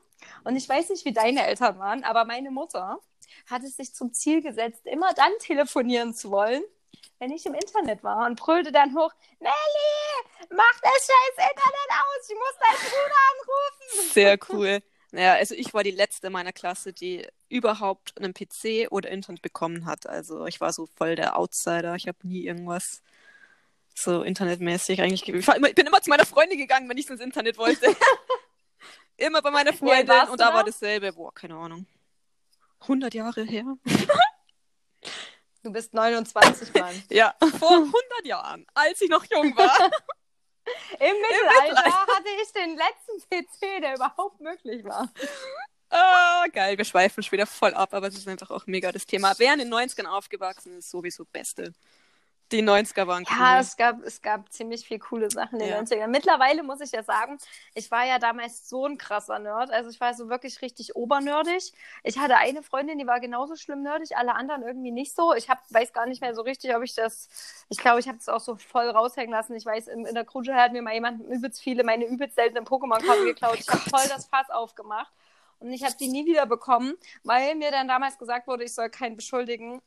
[0.43, 2.99] Und ich weiß nicht, wie deine Eltern waren, aber meine Mutter
[3.47, 6.63] hat es sich zum Ziel gesetzt, immer dann telefonieren zu wollen,
[7.19, 12.29] wenn ich im Internet war und brüllte dann hoch, Melli, mach das scheiß Internet aus,
[12.29, 14.13] ich muss deinen Bruder anrufen.
[14.13, 14.79] Sehr cool.
[15.11, 19.85] Naja, also ich war die letzte meiner Klasse, die überhaupt einen PC oder Internet bekommen
[19.85, 20.07] hat.
[20.07, 21.95] Also ich war so voll der Outsider.
[21.95, 23.01] Ich habe nie irgendwas
[23.97, 25.27] so internetmäßig eigentlich.
[25.27, 27.95] Ich, immer, ich bin immer zu meiner Freundin gegangen, wenn ich ins Internet wollte.
[29.17, 31.13] immer bei meiner Freundin ja, und da war dasselbe.
[31.13, 31.85] Boah, keine Ahnung.
[32.81, 33.65] 100 Jahre her.
[35.63, 37.03] du bist 29, Mann.
[37.09, 37.93] ja, vor 100
[38.25, 39.91] Jahren, als ich noch jung war.
[40.99, 45.11] Im Mittelalter, Im Mittelalter hatte ich den letzten PC, der überhaupt möglich war.
[45.91, 49.05] Oh, geil, wir schweifen schon wieder voll ab, aber es ist einfach auch mega das
[49.05, 49.33] Thema.
[49.37, 51.73] Wer in den 90ern aufgewachsen ist, sowieso Beste.
[52.51, 53.37] Die 90er waren cool.
[53.39, 55.79] Ja, es gab, es gab ziemlich viel coole Sachen in den ja.
[55.79, 56.07] 90ern.
[56.07, 57.39] Mittlerweile muss ich ja sagen,
[57.73, 59.71] ich war ja damals so ein krasser Nerd.
[59.71, 61.73] Also ich war so wirklich richtig obernerdig.
[62.03, 65.33] Ich hatte eine Freundin, die war genauso schlimm nerdig, alle anderen irgendwie nicht so.
[65.33, 67.29] Ich hab, weiß gar nicht mehr so richtig, ob ich das.
[67.69, 69.55] Ich glaube, ich habe es auch so voll raushängen lassen.
[69.55, 72.65] Ich weiß, in, in der Grundschule hat mir mal jemand übelst viele, meine übelst seltenen
[72.65, 73.57] Pokémon-Karten geklaut.
[73.59, 75.11] Ich habe voll das Fass aufgemacht.
[75.59, 78.89] Und ich habe die nie wieder bekommen, weil mir dann damals gesagt wurde, ich soll
[78.89, 79.81] keinen beschuldigen.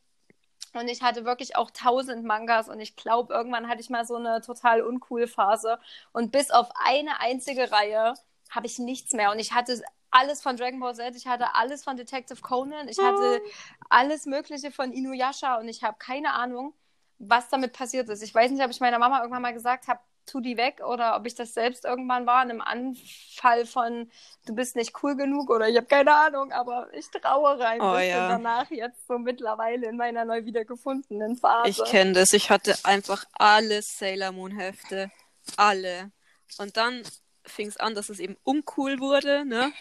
[0.74, 4.16] Und ich hatte wirklich auch tausend Mangas und ich glaube, irgendwann hatte ich mal so
[4.16, 5.78] eine total uncool Phase.
[6.12, 8.14] Und bis auf eine einzige Reihe
[8.50, 9.31] habe ich nichts mehr.
[9.31, 12.98] Und ich hatte alles von Dragon Ball Z, ich hatte alles von Detective Conan, ich
[12.98, 13.48] hatte oh.
[13.90, 16.74] alles Mögliche von Inuyasha und ich habe keine Ahnung,
[17.18, 18.22] was damit passiert ist.
[18.22, 21.17] Ich weiß nicht, ob ich meiner Mama irgendwann mal gesagt habe, tu die weg oder
[21.17, 24.11] ob ich das selbst irgendwann war, in einem Anfall von
[24.47, 27.99] du bist nicht cool genug oder ich habe keine Ahnung, aber ich traue rein oh,
[27.99, 28.29] ja.
[28.29, 31.69] danach jetzt so mittlerweile in meiner neu wiedergefundenen Phase.
[31.71, 35.11] Ich kenne das, ich hatte einfach alle Sailor Moon Hefte,
[35.57, 36.11] alle.
[36.59, 37.03] Und dann
[37.48, 39.72] fing es an, dass es eben uncool wurde, ne?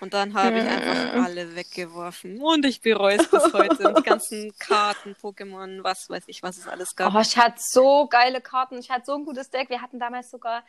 [0.00, 2.40] Und dann habe ich einfach alle weggeworfen.
[2.40, 3.94] Und ich bereue es bis heute.
[3.96, 7.14] die ganzen Karten, Pokémon, was weiß ich, was es alles gab.
[7.14, 8.78] Oh, ich hatte so geile Karten.
[8.78, 9.70] Ich hatte so ein gutes Deck.
[9.70, 10.64] Wir hatten damals sogar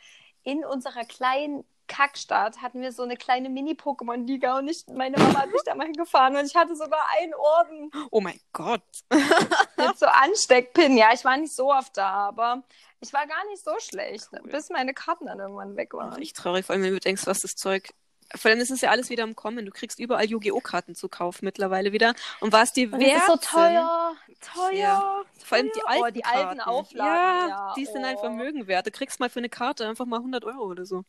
[0.48, 5.50] in unserer kleinen Kackstadt hatten wir so eine kleine Mini-Pokémon-Liga und ich, meine Mama hat
[5.50, 7.90] mich da mal hingefahren und ich hatte sogar einen Orden.
[8.10, 8.82] Oh mein Gott.
[9.10, 10.96] Mit so Ansteckpin.
[10.96, 12.62] Ja, ich war nicht so oft da, aber
[13.00, 14.50] ich war gar nicht so schlecht, cool.
[14.50, 16.20] bis meine Karten dann irgendwann weg waren.
[16.22, 17.90] Ich traurig, vor allem wenn du denkst, was das Zeug
[18.34, 19.64] vor allem ist es ja alles wieder im Kommen.
[19.64, 20.60] Du kriegst überall Yu-Gi-Oh!
[20.60, 22.14] Karten zu kaufen mittlerweile wieder.
[22.40, 24.72] Und was die wert ist so teuer, teuer.
[24.72, 25.22] Ja.
[25.44, 27.48] Vor allem die alten, oh, die alten Auflagen.
[27.48, 28.06] Ja, ja, die sind oh.
[28.06, 28.86] ein Vermögen wert.
[28.86, 31.04] Du kriegst mal für eine Karte einfach mal 100 Euro oder so.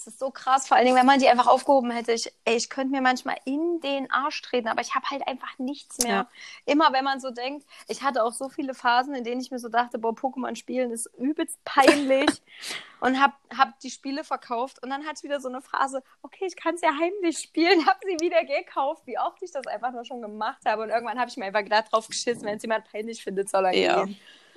[0.00, 2.12] Das ist so krass, vor allen Dingen, wenn man die einfach aufgehoben hätte.
[2.12, 5.58] Ich, ey, ich könnte mir manchmal in den Arsch treten, aber ich habe halt einfach
[5.58, 6.10] nichts mehr.
[6.10, 6.30] Ja.
[6.64, 9.58] Immer wenn man so denkt, ich hatte auch so viele Phasen, in denen ich mir
[9.58, 12.30] so dachte, boah, Pokémon spielen ist übelst peinlich
[13.00, 16.46] und habe hab die Spiele verkauft und dann hat es wieder so eine Phase, okay,
[16.46, 19.92] ich kann es ja heimlich spielen, habe sie wieder gekauft, wie oft ich das einfach
[19.92, 22.62] nur schon gemacht habe und irgendwann habe ich mir einfach gedacht, drauf geschissen, wenn es
[22.62, 24.16] jemand peinlich findet, soll er ja, gehen.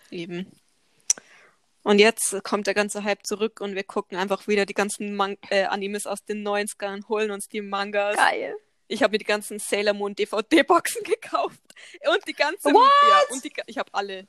[0.10, 0.62] Eben.
[1.84, 5.38] Und jetzt kommt der ganze Hype zurück und wir gucken einfach wieder die ganzen Man
[5.50, 8.15] äh, Animes aus den 90ern, holen uns die Mangas.
[8.15, 8.56] Geil.
[8.88, 11.60] Ich habe mir die ganzen Sailor Moon DVD-Boxen gekauft.
[12.10, 12.74] Und die ganzen.
[12.74, 12.89] What?
[13.10, 14.28] Ja, und die, ich habe alle.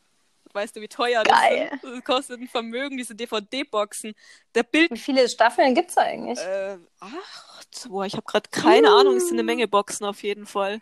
[0.52, 1.70] Weißt du, wie teuer das Geil.
[1.72, 1.82] ist?
[1.82, 4.14] Das kostet ein Vermögen, diese DVD-Boxen.
[4.54, 4.90] Der Bild.
[4.90, 6.38] Wie viele Staffeln gibt es eigentlich?
[6.38, 7.88] Äh, acht.
[7.88, 8.98] Boah, ich habe gerade keine uh.
[8.98, 9.16] Ahnung.
[9.16, 10.80] Es sind eine Menge Boxen auf jeden Fall.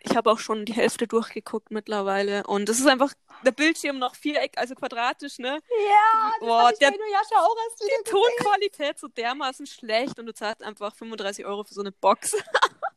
[0.00, 2.46] Ich habe auch schon die Hälfte durchgeguckt mittlerweile.
[2.46, 3.12] Und es ist einfach
[3.44, 5.58] der Bildschirm noch viereck, also quadratisch, ne?
[5.88, 10.94] Ja, das Boah, der, auch erst die Tonqualität so dermaßen schlecht und du zahlst einfach
[10.94, 12.36] 35 Euro für so eine Box.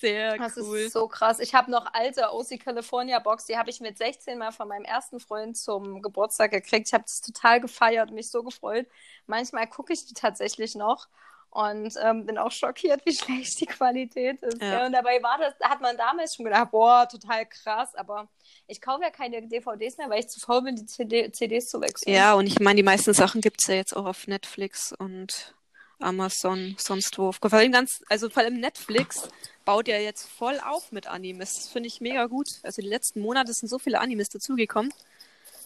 [0.00, 0.78] Sehr das cool.
[0.78, 1.38] Das ist so krass.
[1.38, 4.84] Ich habe noch alte OC California Box, die habe ich mit 16 mal von meinem
[4.84, 6.88] ersten Freund zum Geburtstag gekriegt.
[6.88, 8.86] Ich habe das total gefeiert, mich so gefreut.
[9.26, 11.08] Manchmal gucke ich die tatsächlich noch
[11.56, 14.60] und ähm, bin auch schockiert, wie schlecht die Qualität ist.
[14.60, 14.72] Ja.
[14.72, 14.86] Ja.
[14.86, 18.28] Und dabei war das, hat man damals schon gedacht, boah, total krass, aber
[18.66, 21.80] ich kaufe ja keine DVDs mehr, weil ich zu faul bin, die CD, CDs zu
[21.80, 22.12] wechseln.
[22.12, 25.54] Ja, und ich meine, die meisten Sachen gibt es ja jetzt auch auf Netflix und
[25.98, 27.32] Amazon, sonst wo.
[27.32, 29.26] Vor allem ganz, also vor allem Netflix
[29.64, 31.54] baut ja jetzt voll auf mit Animes.
[31.54, 32.48] Das finde ich mega gut.
[32.64, 34.92] Also die letzten Monate sind so viele Animes dazugekommen.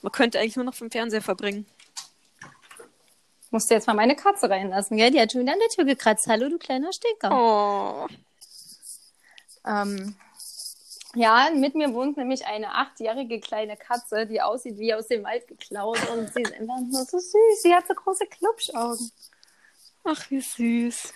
[0.02, 1.66] Man könnte eigentlich nur noch vom Fernseher verbringen.
[3.50, 5.10] Musste jetzt mal meine Katze reinlassen, gell?
[5.10, 6.28] Die hat schon wieder an der Tür gekratzt.
[6.28, 7.30] Hallo, du kleiner Stinker.
[7.32, 8.06] Oh.
[9.66, 10.14] Ähm,
[11.14, 15.48] ja, mit mir wohnt nämlich eine achtjährige kleine Katze, die aussieht wie aus dem Wald
[15.48, 17.62] geklaut und sie ist einfach nur so süß.
[17.62, 19.10] Sie hat so große Klubschaugen.
[20.04, 21.12] Ach, wie süß.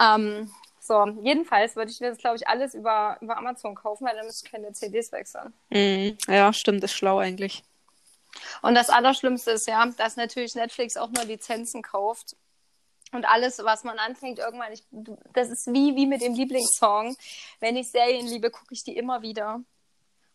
[0.00, 4.16] Ähm, so, jedenfalls würde ich mir das, glaube ich, alles über, über Amazon kaufen, weil
[4.16, 5.52] dann müsste ich keine CDs wechseln.
[5.70, 7.62] Mm, ja, stimmt, ist schlau eigentlich.
[8.62, 12.36] Und das Allerschlimmste ist ja, dass natürlich Netflix auch nur Lizenzen kauft.
[13.12, 14.82] Und alles, was man anfängt, irgendwann, ich,
[15.32, 17.16] das ist wie, wie mit dem Lieblingssong.
[17.60, 19.60] Wenn ich Serien liebe, gucke ich die immer wieder.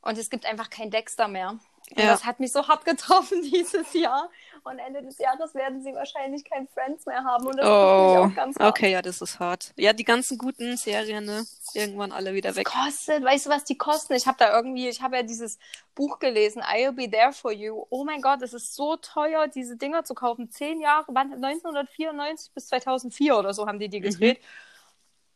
[0.01, 1.59] Und es gibt einfach kein Dexter mehr.
[1.97, 2.05] Ja.
[2.05, 4.29] das hat mich so hart getroffen dieses Jahr.
[4.63, 7.47] Und Ende des Jahres werden sie wahrscheinlich kein Friends mehr haben.
[7.47, 8.69] Und das oh, mich auch ganz hart.
[8.69, 9.73] Okay, ja, das ist hart.
[9.77, 11.45] Ja, die ganzen guten Serien, ne?
[11.73, 12.65] Irgendwann alle wieder weg.
[12.65, 14.13] Kostet, weißt du, was die kosten?
[14.13, 15.59] Ich habe da irgendwie, ich habe ja dieses
[15.95, 17.85] Buch gelesen, I'll Be There for You.
[17.89, 20.49] Oh mein Gott, es ist so teuer, diese Dinger zu kaufen.
[20.49, 24.39] Zehn Jahre, 1994 bis 2004 oder so haben die die gedreht.
[24.39, 24.45] Mhm.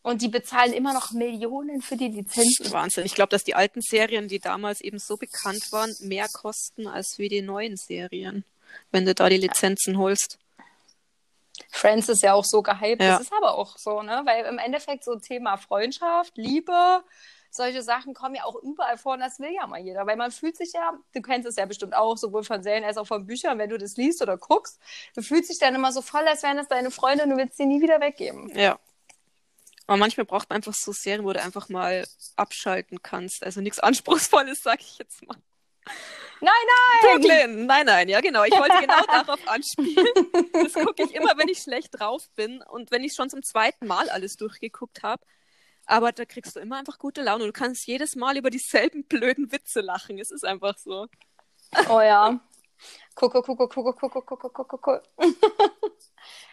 [0.03, 2.71] Und die bezahlen immer noch Millionen für die Lizenzen.
[2.73, 3.05] Wahnsinn.
[3.05, 7.17] Ich glaube, dass die alten Serien, die damals eben so bekannt waren, mehr kosten als
[7.19, 8.43] wie die neuen Serien,
[8.91, 10.37] wenn du da die Lizenzen holst.
[11.69, 13.01] Friends ist ja auch so gehypt.
[13.01, 13.17] Ja.
[13.17, 14.21] Das ist aber auch so, ne?
[14.25, 17.03] Weil im Endeffekt so Thema Freundschaft, Liebe,
[17.49, 20.05] solche Sachen kommen ja auch überall vor und das will ja mal jeder.
[20.07, 22.97] Weil man fühlt sich ja, du kennst es ja bestimmt auch, sowohl von Serien als
[22.97, 24.79] auch von Büchern, wenn du das liest oder guckst,
[25.15, 27.57] du fühlst dich dann immer so voll, als wären das deine Freunde und du willst
[27.57, 28.51] sie nie wieder weggeben.
[28.55, 28.79] Ja,
[29.87, 32.05] aber manchmal braucht man einfach so Serien, wo du einfach mal
[32.35, 33.43] abschalten kannst.
[33.43, 35.37] Also nichts Anspruchsvolles, sag ich jetzt mal.
[36.43, 37.21] Nein, nein!
[37.21, 37.65] Brooklyn!
[37.65, 38.43] Nein, nein, ja genau.
[38.43, 40.07] Ich wollte genau darauf anspielen.
[40.51, 43.87] Das gucke ich immer, wenn ich schlecht drauf bin und wenn ich schon zum zweiten
[43.87, 45.23] Mal alles durchgeguckt habe.
[45.85, 47.45] Aber da kriegst du immer einfach gute Laune.
[47.45, 50.17] Du kannst jedes Mal über dieselben blöden Witze lachen.
[50.17, 51.07] Es ist einfach so.
[51.89, 52.39] Oh ja.
[53.15, 55.03] Gucke, gucke, gucke, gucke, gucke, gucke, gucke.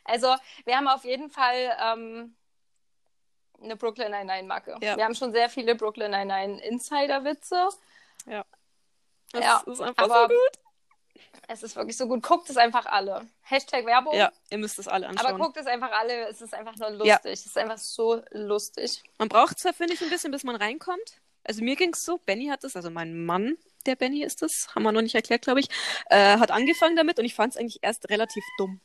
[0.04, 2.34] Also, wir haben auf jeden Fall ähm,
[3.62, 4.76] eine Brooklyn Nine-Nine-Macke.
[4.82, 4.96] Ja.
[4.96, 7.54] Wir haben schon sehr viele Brooklyn Nine-Nine Insider-Witze.
[7.54, 7.68] Ja.
[9.32, 10.52] Das ja, ist einfach so gut.
[11.48, 12.22] Es ist wirklich so gut.
[12.22, 13.26] Guckt es einfach alle.
[13.42, 14.14] Hashtag Werbung.
[14.14, 15.26] Ja, ihr müsst es alle anschauen.
[15.26, 16.28] Aber guckt es einfach alle.
[16.28, 17.06] Es ist einfach nur lustig.
[17.08, 17.20] Ja.
[17.24, 19.02] Es ist einfach so lustig.
[19.18, 21.20] Man braucht zwar, finde ich, ein bisschen, bis man reinkommt.
[21.44, 24.68] Also mir ging es so, Benny hat es, also mein Mann, der Benny ist es,
[24.74, 25.68] haben wir noch nicht erklärt, glaube ich,
[26.10, 28.80] äh, hat angefangen damit und ich fand es eigentlich erst relativ dumm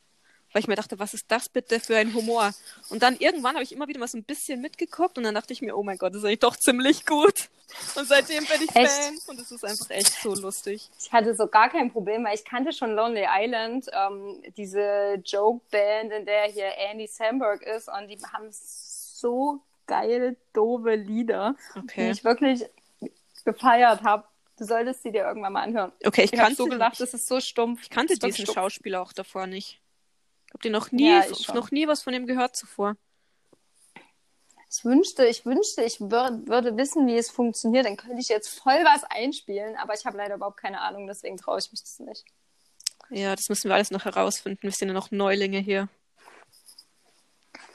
[0.56, 2.54] weil ich mir dachte, was ist das bitte für ein Humor?
[2.90, 5.52] Und dann irgendwann habe ich immer wieder mal so ein bisschen mitgeguckt und dann dachte
[5.52, 7.50] ich mir, oh mein Gott, das ist eigentlich doch ziemlich gut.
[7.96, 8.90] Und seitdem bin ich echt?
[8.90, 10.90] Fan und es ist einfach echt so lustig.
[10.98, 16.14] Ich hatte so gar kein Problem, weil ich kannte schon Lonely Island, ähm, diese Joke-Band,
[16.14, 22.06] in der hier Andy Samberg ist und die haben so geil doofe Lieder, okay.
[22.06, 22.64] die ich wirklich
[23.44, 24.24] gefeiert habe.
[24.58, 25.92] Du solltest sie dir irgendwann mal anhören.
[26.06, 27.82] Okay, ich, ich habe so gedacht, das ist so stumpf.
[27.84, 28.54] Ich kannte diesen stumpf.
[28.54, 29.82] Schauspieler auch davor nicht.
[30.56, 32.96] Habt ihr noch nie, ja, noch nie was von ihm gehört zuvor?
[34.72, 37.86] Ich wünschte, ich wünschte, ich wür würde wissen, wie es funktioniert.
[37.86, 41.36] Dann könnte ich jetzt voll was einspielen, aber ich habe leider überhaupt keine Ahnung, deswegen
[41.36, 42.24] traue ich mich das nicht.
[43.10, 44.62] Ja, das müssen wir alles noch herausfinden.
[44.62, 45.90] Wir sind ja noch Neulinge hier.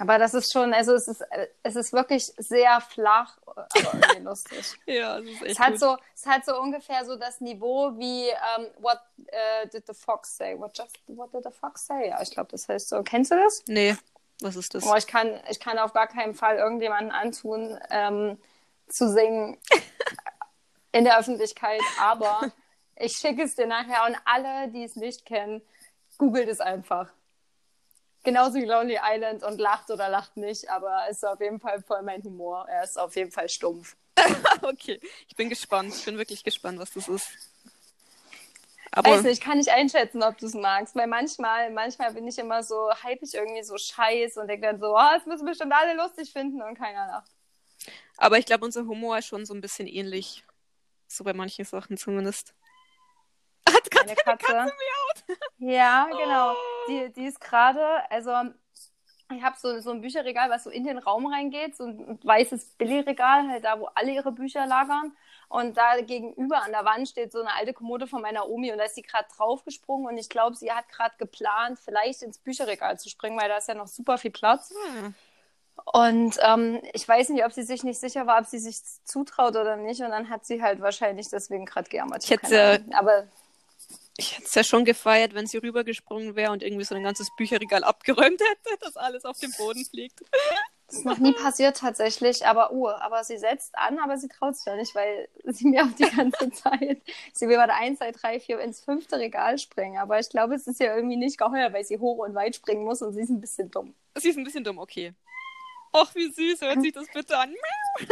[0.01, 1.23] Aber das ist schon, also es ist,
[1.63, 4.79] es ist wirklich sehr flach, aber irgendwie lustig.
[4.87, 5.81] ja, es ist echt es hat gut.
[5.81, 10.35] so, Es hat so ungefähr so das Niveau wie um, What uh, did the fox
[10.35, 10.59] say?
[10.59, 12.09] What, just, what did the fox say?
[12.09, 13.03] Ja, ich glaube, das heißt so.
[13.03, 13.63] Kennst du das?
[13.67, 13.95] Nee,
[14.41, 14.87] was ist das?
[14.87, 18.39] Oh, ich, kann, ich kann auf gar keinen Fall irgendjemanden antun, ähm,
[18.89, 19.59] zu singen
[20.93, 22.51] in der Öffentlichkeit, aber
[22.97, 25.61] ich schicke es dir nachher und alle, die es nicht kennen,
[26.17, 27.13] googelt es einfach
[28.23, 31.83] genauso wie Lonely Island und lacht oder lacht nicht, aber es ist auf jeden Fall
[31.83, 32.67] voll mein Humor.
[32.69, 33.97] Er ist auf jeden Fall stumpf.
[34.63, 35.95] okay, ich bin gespannt.
[35.95, 37.29] Ich bin wirklich gespannt, was das ist.
[38.93, 39.11] Aber...
[39.11, 42.63] Weiß nicht, kann nicht einschätzen, ob du es magst, weil manchmal, manchmal bin ich immer
[42.63, 45.95] so, hype ich irgendwie so scheiß und denke dann so, oh, das müssen bestimmt alle
[45.95, 47.31] lustig finden und keiner lacht.
[48.17, 50.45] Aber ich glaube, unser Humor ist schon so ein bisschen ähnlich.
[51.07, 52.53] So bei manchen Sachen zumindest.
[53.67, 54.47] Hat Katze, Katze.
[54.47, 54.73] Katze
[55.59, 56.53] ja, genau.
[56.53, 56.70] Oh.
[56.91, 58.33] Die, die ist gerade, also
[59.33, 62.65] ich habe so, so ein Bücherregal, was so in den Raum reingeht, so ein weißes
[62.79, 65.13] Billigregal, halt da, wo alle ihre Bücher lagern.
[65.49, 68.79] Und da gegenüber an der Wand steht so eine alte Kommode von meiner Omi und
[68.79, 72.99] da ist sie gerade draufgesprungen und ich glaube, sie hat gerade geplant, vielleicht ins Bücherregal
[72.99, 74.73] zu springen, weil da ist ja noch super viel Platz.
[74.95, 75.15] Hm.
[75.85, 79.57] Und ähm, ich weiß nicht, ob sie sich nicht sicher war, ob sie sich zutraut
[79.57, 80.01] oder nicht.
[80.03, 82.23] Und dann hat sie halt wahrscheinlich deswegen gerade gejammert.
[82.23, 83.25] Ich hätte, aber
[84.21, 87.35] ich hätte es ja schon gefeiert, wenn sie rübergesprungen wäre und irgendwie so ein ganzes
[87.37, 90.21] Bücherregal abgeräumt hätte, dass alles auf dem Boden fliegt.
[90.87, 94.57] Das ist noch nie passiert tatsächlich, aber uh, aber sie setzt an, aber sie traut
[94.57, 97.01] sich ja nicht, weil sie mir auch die ganze Zeit,
[97.33, 100.55] sie will bei der 1, 2, 3, 4 ins fünfte Regal springen, aber ich glaube,
[100.55, 103.23] es ist ja irgendwie nicht geheuer, weil sie hoch und weit springen muss und sie
[103.23, 103.95] ist ein bisschen dumm.
[104.17, 105.15] Sie ist ein bisschen dumm, okay.
[105.93, 107.55] Ach, wie süß, hört sich das bitte an.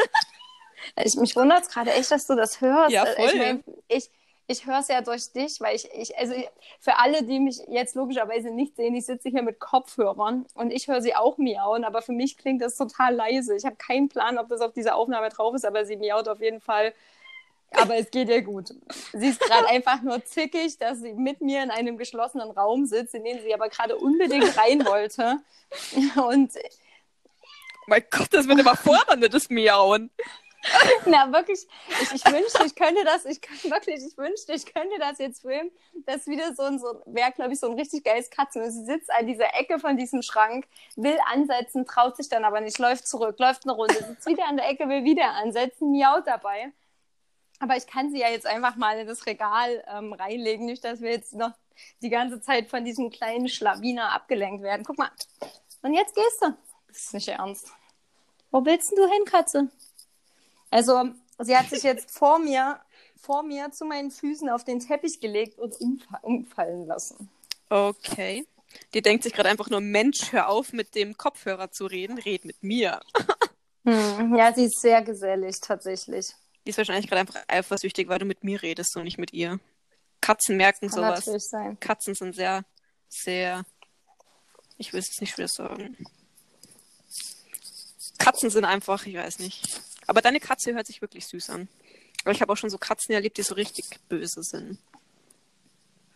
[1.05, 2.93] Ich, mich wundert es gerade echt, dass du das hörst.
[2.93, 3.27] Ja, voll.
[3.27, 4.11] Ich, mein, ich,
[4.51, 6.35] ich höre es ja durch dich, weil ich, ich, also
[6.81, 10.89] für alle, die mich jetzt logischerweise nicht sehen, ich sitze hier mit Kopfhörern und ich
[10.89, 13.55] höre sie auch miauen, aber für mich klingt das total leise.
[13.55, 16.41] Ich habe keinen Plan, ob das auf dieser Aufnahme drauf ist, aber sie miaut auf
[16.41, 16.95] jeden Fall.
[17.73, 18.73] Aber es geht ihr gut.
[19.13, 23.15] Sie ist gerade einfach nur zickig, dass sie mit mir in einem geschlossenen Raum sitzt,
[23.15, 25.41] in den sie aber gerade unbedingt rein wollte.
[26.27, 26.53] Und
[27.87, 30.11] mein Gott, das wird immer das Miauen.
[31.07, 34.99] Na, wirklich, ich, ich wünschte, ich könnte das, ich könnte wirklich, ich wünschte, ich könnte
[34.99, 35.71] das jetzt filmen.
[36.07, 38.71] Das wieder so ein, so, wäre, glaube ich, so ein richtig geiles Katzen.
[38.71, 40.67] Sie sitzt an dieser Ecke von diesem Schrank,
[40.97, 44.57] will ansetzen, traut sich dann aber nicht, läuft zurück, läuft eine Runde, sitzt wieder an
[44.57, 46.73] der Ecke, will wieder ansetzen, miaut dabei.
[47.61, 51.01] Aber ich kann sie ja jetzt einfach mal in das Regal ähm, reinlegen, nicht, dass
[51.01, 51.53] wir jetzt noch
[52.03, 54.85] die ganze Zeit von diesem kleinen Schlawiner abgelenkt werden.
[54.85, 55.11] Guck mal.
[55.83, 56.57] Und jetzt gehst du.
[56.89, 57.73] Das ist nicht ernst.
[58.51, 59.69] Wo willst du hin, Katze?
[60.71, 62.81] Also, sie hat sich jetzt vor mir,
[63.21, 67.31] vor mir zu meinen Füßen auf den Teppich gelegt und umfa umfallen lassen.
[67.69, 68.47] Okay.
[68.95, 72.45] Die denkt sich gerade einfach nur, Mensch, hör auf, mit dem Kopfhörer zu reden, red
[72.45, 73.01] mit mir.
[73.85, 76.35] hm, ja, sie ist sehr gesellig, tatsächlich.
[76.67, 79.59] Die ist wahrscheinlich gerade einfach eifersüchtig, weil du mit mir redest und nicht mit ihr.
[80.21, 81.21] Katzen merken Kann sowas.
[81.21, 81.81] Natürlich sein.
[81.81, 82.65] Katzen sind sehr,
[83.09, 83.65] sehr.
[84.77, 85.97] Ich will es nicht schwer sagen.
[88.19, 89.81] Katzen sind einfach, ich weiß nicht.
[90.09, 91.69] Aber deine Katze hört sich wirklich süß an.
[92.25, 94.79] Aber ich habe auch schon so Katzen erlebt, die so richtig böse sind.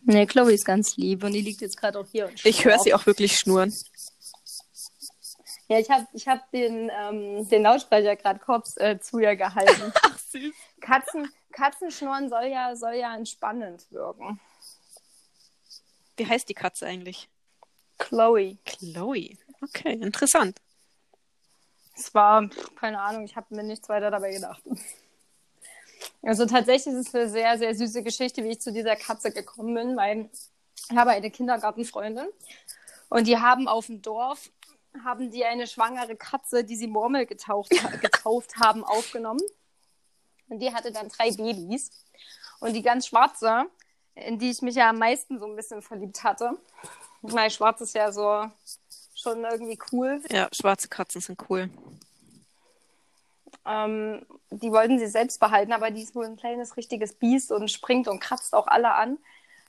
[0.01, 2.27] Nee, Chloe ist ganz lieb und die liegt jetzt gerade auch hier.
[2.27, 3.73] Und ich höre sie auch wirklich schnurren.
[5.69, 9.93] Ja, ich habe ich hab den, ähm, den Lautsprecher gerade kurz äh, zu ihr gehalten.
[10.01, 10.53] Ach, süß.
[10.81, 14.39] Katzen, Katzenschnurren soll ja, soll ja entspannend wirken.
[16.17, 17.29] Wie heißt die Katze eigentlich?
[17.97, 18.57] Chloe.
[18.65, 19.37] Chloe.
[19.61, 20.59] Okay, interessant.
[21.95, 24.63] Es war, keine Ahnung, ich habe mir nichts weiter dabei gedacht.
[26.21, 29.75] Also tatsächlich ist es eine sehr, sehr süße Geschichte, wie ich zu dieser Katze gekommen
[29.75, 30.29] bin, weil
[30.89, 32.27] ich habe eine Kindergartenfreundin
[33.09, 34.49] und die haben auf dem Dorf,
[35.03, 37.71] haben die eine schwangere Katze, die sie Murmel getauft,
[38.01, 39.41] getauft haben, aufgenommen.
[40.49, 41.91] Und die hatte dann drei Babys.
[42.59, 43.65] Und die ganz schwarze,
[44.15, 46.57] in die ich mich ja am meisten so ein bisschen verliebt hatte,
[47.23, 48.51] Weil schwarz ist ja so
[49.23, 50.21] schon irgendwie cool.
[50.29, 51.69] Ja, schwarze Katzen sind cool.
[53.65, 57.71] Ähm, die wollten sie selbst behalten, aber die ist wohl ein kleines richtiges Biest und
[57.71, 59.17] springt und kratzt auch alle an.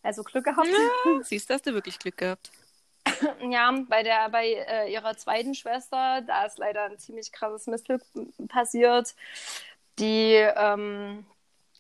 [0.03, 0.67] Also Glück gehabt.
[0.67, 2.51] Ja, siehst du, hast du wirklich Glück gehabt.
[3.49, 8.03] Ja, bei der, bei äh, ihrer zweiten Schwester, da ist leider ein ziemlich krasses Missglück
[8.49, 9.15] passiert.
[9.99, 11.25] Die ähm,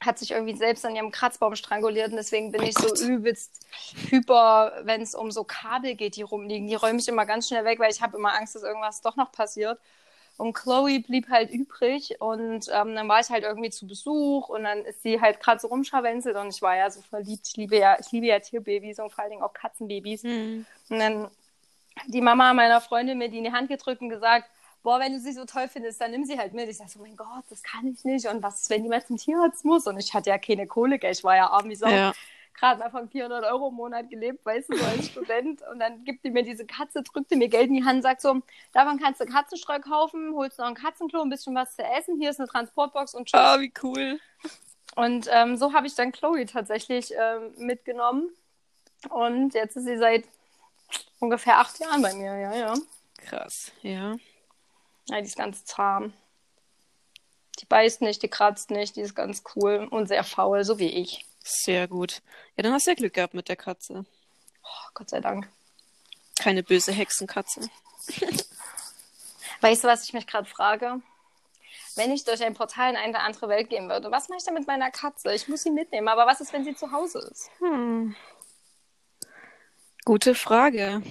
[0.04, 2.98] hat sich irgendwie selbst an ihrem Kratzbaum stranguliert und deswegen bin Oh ich Gott.
[2.98, 3.66] so übelst
[4.10, 6.68] hyper, wenn es um so Kabel geht, die rumliegen.
[6.68, 9.16] Die räume ich immer ganz schnell weg, weil ich habe immer Angst, dass irgendwas doch
[9.16, 9.78] noch passiert.
[10.36, 14.64] Und Chloe blieb halt übrig und ähm, dann war ich halt irgendwie zu Besuch und
[14.64, 17.46] dann ist sie halt gerade so rumscharwenzelt und ich war ja so verliebt.
[17.46, 20.24] Ich liebe ja, ich liebe ja Tierbabys und vor allen Dingen auch Katzenbabys.
[20.24, 20.66] Hm.
[20.88, 21.24] Und dann
[21.96, 24.48] hat die Mama meiner Freundin mir die in die Hand gedrückt und gesagt,
[24.84, 26.68] boah, wenn du sie so toll findest, dann nimm sie halt mit.
[26.68, 28.28] Ich sag so, mein Gott, das kann ich nicht.
[28.28, 29.88] Und was ist, wenn mal zum Tierarzt muss?
[29.88, 31.10] Und ich hatte ja keine Kohle, gell?
[31.10, 31.88] ich war ja arm wie Sau.
[31.88, 32.12] Ja.
[32.52, 35.62] Gerade mal von 400 Euro im Monat gelebt, weißt du, so als Student.
[35.72, 38.42] Und dann gibt die mir diese Katze, drückte mir Geld in die Hand, sagt so,
[38.72, 42.30] davon kannst du Katzenstreu kaufen, holst noch ein Katzenklo, ein bisschen was zu essen, hier
[42.30, 43.40] ist eine Transportbox und tschüss.
[43.40, 44.20] Ah, wie cool.
[44.94, 48.30] Und ähm, so habe ich dann Chloe tatsächlich ähm, mitgenommen.
[49.08, 50.24] Und jetzt ist sie seit
[51.18, 52.74] ungefähr acht Jahren bei mir, ja, ja.
[53.18, 54.14] Krass, ja.
[55.08, 56.12] Ja, die ist ganz zahm.
[57.60, 60.88] Die beißt nicht, die kratzt nicht, die ist ganz cool und sehr faul, so wie
[60.88, 61.24] ich.
[61.44, 62.22] Sehr gut.
[62.56, 64.06] Ja, dann hast du ja Glück gehabt mit der Katze.
[64.62, 65.48] Oh, Gott sei Dank.
[66.38, 67.68] Keine böse Hexenkatze.
[69.60, 71.00] Weißt du, was ich mich gerade frage?
[71.96, 74.54] Wenn ich durch ein Portal in eine andere Welt gehen würde, was mache ich dann
[74.54, 75.32] mit meiner Katze?
[75.32, 77.50] Ich muss sie mitnehmen, aber was ist, wenn sie zu Hause ist?
[77.60, 78.16] Hm.
[80.04, 81.02] Gute Frage.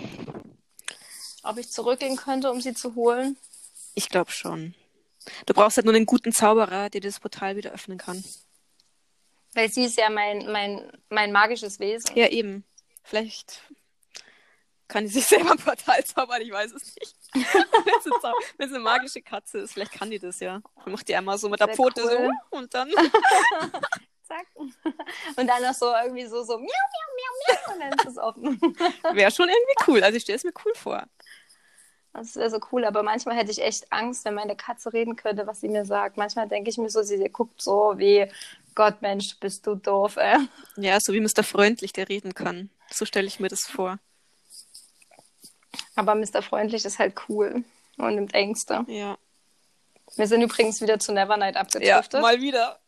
[1.43, 3.37] Ob ich zurückgehen könnte, um sie zu holen?
[3.95, 4.75] Ich glaube schon.
[5.45, 8.23] Du brauchst halt nur einen guten Zauberer, der das Portal wieder öffnen kann.
[9.53, 12.15] Weil sie ist ja mein, mein, mein magisches Wesen.
[12.15, 12.65] Ja, eben.
[13.03, 13.61] Vielleicht
[14.87, 17.15] kann die sich selber ein Portal zaubern, ich weiß es nicht.
[18.57, 20.61] Wenn es eine, magische Katze ist, vielleicht kann die das ja.
[20.83, 22.31] Dann macht die einmal so mit der Pfote cool.
[22.51, 22.91] so und dann.
[24.23, 24.47] Zack.
[24.55, 27.73] Und dann noch so irgendwie so, so miau, miau, miau, miau.
[27.73, 29.15] Und dann ist es offen.
[29.15, 30.03] Wäre schon irgendwie cool.
[30.03, 31.07] Also ich stelle es mir cool vor.
[32.13, 35.47] Das wäre so cool, aber manchmal hätte ich echt Angst, wenn meine Katze reden könnte,
[35.47, 36.15] was sie mir sagt.
[36.15, 38.27] Manchmal denke ich mir so, sie guckt so wie,
[38.75, 40.37] Gott, Mensch, bist du doof, ey.
[40.77, 41.43] Ja, so wie Mr.
[41.43, 42.69] Freundlich, der reden kann.
[42.91, 43.97] So stelle ich mir das vor.
[45.95, 46.41] Aber Mr.
[46.43, 47.63] Freundlich ist halt cool
[47.97, 48.85] und nimmt Ängste.
[48.87, 49.17] Ja.
[50.15, 52.21] Wir sind übrigens wieder zu Nevernight Ja, abgedriftet.
[52.21, 52.79] mal wieder.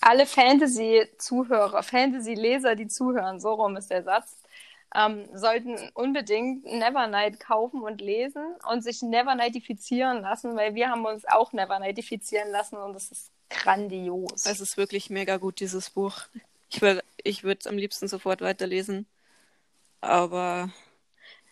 [0.00, 4.36] Alle Fantasy-Zuhörer, Fantasy-Leser, die zuhören, so rum ist der Satz,
[4.94, 11.24] ähm, sollten unbedingt Nevernight kaufen und lesen und sich Nevernightifizieren lassen, weil wir haben uns
[11.26, 14.46] auch Nevernightifizieren lassen und es ist grandios.
[14.46, 16.22] Es ist wirklich mega gut, dieses Buch.
[16.68, 19.06] Ich würde ich es am liebsten sofort weiterlesen.
[20.00, 20.70] Aber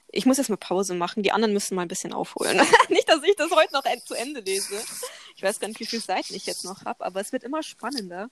[0.09, 1.23] ich muss erst mal Pause machen.
[1.23, 2.57] Die anderen müssen mal ein bisschen aufholen.
[2.89, 4.75] nicht, dass ich das heute noch zu Ende lese.
[5.37, 7.63] Ich weiß gar nicht, wie viele Seiten ich jetzt noch habe, aber es wird immer
[7.63, 8.29] spannender.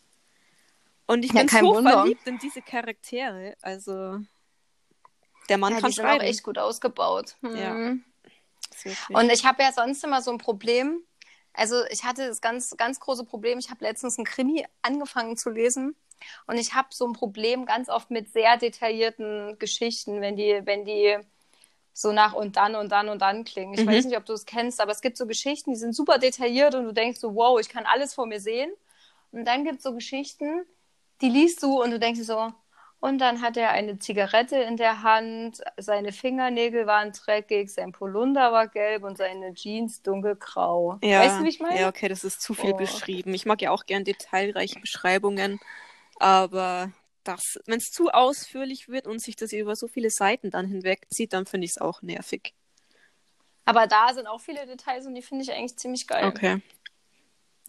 [1.07, 1.93] Und ich Ja, bin so Wunder.
[1.93, 3.57] verliebt in diese Charaktere.
[3.63, 4.21] Also,
[5.49, 6.21] der Mann ja, kann die sind schreiben.
[6.21, 7.37] auch echt gut ausgebaut.
[7.43, 7.75] Ja.
[7.75, 8.05] Mhm.
[8.83, 11.01] Wirklich- Und ich habe ja sonst immer so ein Problem.
[11.53, 13.59] Also ich hatte das ganz, ganz große Problem.
[13.59, 15.97] Ich habe letztens einen Krimi angefangen zu lesen.
[16.47, 20.85] Und ich habe so ein Problem ganz oft mit sehr detaillierten Geschichten, wenn die, wenn
[20.85, 21.17] die
[21.93, 23.75] so nach und dann und dann und dann klingen.
[23.75, 23.89] Ich Mhm.
[23.89, 26.75] weiß nicht, ob du es kennst, aber es gibt so Geschichten, die sind super detailliert
[26.77, 28.71] und du denkst so, wow, ich kann alles vor mir sehen.
[29.33, 30.65] Und dann gibt es so Geschichten,
[31.21, 32.53] die liest du und du denkst so,
[33.01, 38.53] und dann hat er eine Zigarette in der Hand, seine Fingernägel waren dreckig, sein Polunder
[38.53, 41.01] war gelb und seine Jeans dunkelgrau.
[41.03, 41.79] Ja, Weißt du, wie ich meine?
[41.79, 42.75] ja, okay, das ist zu viel Oh.
[42.75, 43.33] beschrieben.
[43.35, 45.61] Ich mag ja auch gern detailreiche Beschreibungen,
[46.19, 46.93] aber
[47.25, 51.33] das, wenn es zu ausführlich wird und sich das über so viele Seiten dann hinwegzieht,
[51.35, 52.55] dann finde ich es auch nervig.
[53.65, 56.35] Aber da sind auch viele Details und die finde ich eigentlich ziemlich geil.
[56.37, 56.61] Okay.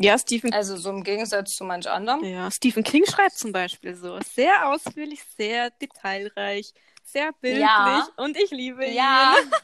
[0.01, 2.23] Ja, Stephen, Also so im Gegensatz zu manch anderem.
[2.23, 4.17] ja, Stephen King schreibt zum Beispiel so.
[4.33, 6.73] Sehr ausführlich, sehr detailreich,
[7.03, 8.07] sehr bildlich Ja.
[8.17, 9.35] und ich liebe Ja.
[9.41, 9.51] ihn.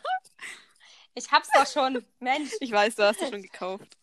[1.17, 2.05] Ich hab's doch schon.
[2.19, 2.51] Mensch.
[2.59, 3.97] Ich weiß, du hast es schon gekauft.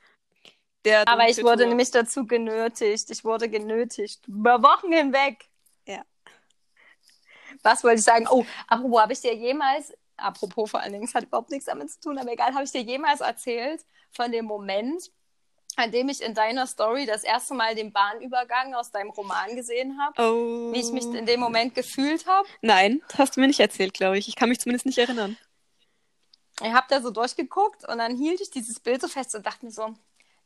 [0.86, 3.10] Der Aber ich wurde nämlich dazu genötigt.
[3.10, 4.26] Ich wurde genötigt.
[4.26, 5.44] Über Wochen hinweg.
[5.86, 6.02] Ja.
[7.62, 8.26] Was wollte ich sagen?
[8.30, 11.90] Oh, apropos, habe ich dir jemals, apropos vor allen Dingen, es hat überhaupt nichts damit
[11.90, 15.10] zu tun, aber egal, habe ich dir jemals erzählt von dem Moment,
[15.76, 19.98] an dem ich in deiner Story das erste Mal den Bahnübergang aus deinem Roman gesehen
[20.00, 20.22] habe?
[20.22, 20.72] Oh.
[20.72, 22.46] Wie ich mich in dem Moment gefühlt habe?
[22.60, 24.28] Nein, das hast du mir nicht erzählt, glaube ich.
[24.28, 25.36] Ich kann mich zumindest nicht erinnern.
[26.60, 29.64] Ich habe da so durchgeguckt und dann hielt ich dieses Bild so fest und dachte
[29.64, 29.94] mir so,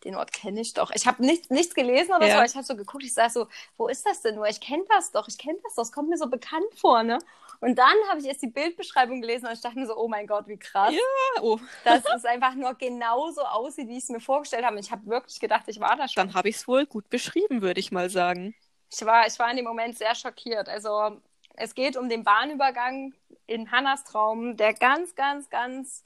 [0.05, 0.91] den Ort kenne ich doch.
[0.95, 2.33] Ich habe nichts, nichts gelesen oder Ja.
[2.33, 4.47] so, aber ich habe so geguckt, ich sag so, wo ist das denn nur?
[4.47, 7.18] Ich kenne das doch, ich kenne das doch, es kommt mir so bekannt vor, ne?
[7.61, 10.26] Und dann habe ich erst die Bildbeschreibung gelesen und ich dachte mir so, oh mein
[10.26, 14.20] Gott, wie krass, Ja, oh, dass es einfach nur genauso aussieht, wie ich es mir
[14.20, 14.76] vorgestellt habe.
[14.76, 16.26] Und ich habe wirklich gedacht, ich war da schon.
[16.26, 18.54] dann habe ich es wohl gut beschrieben, würde ich mal sagen.
[18.92, 20.68] Ich war, ich war in dem Moment sehr schockiert.
[20.68, 21.20] Also
[21.54, 23.14] es geht um den Bahnübergang
[23.46, 26.04] in Hannas Traum, der ganz, ganz, ganz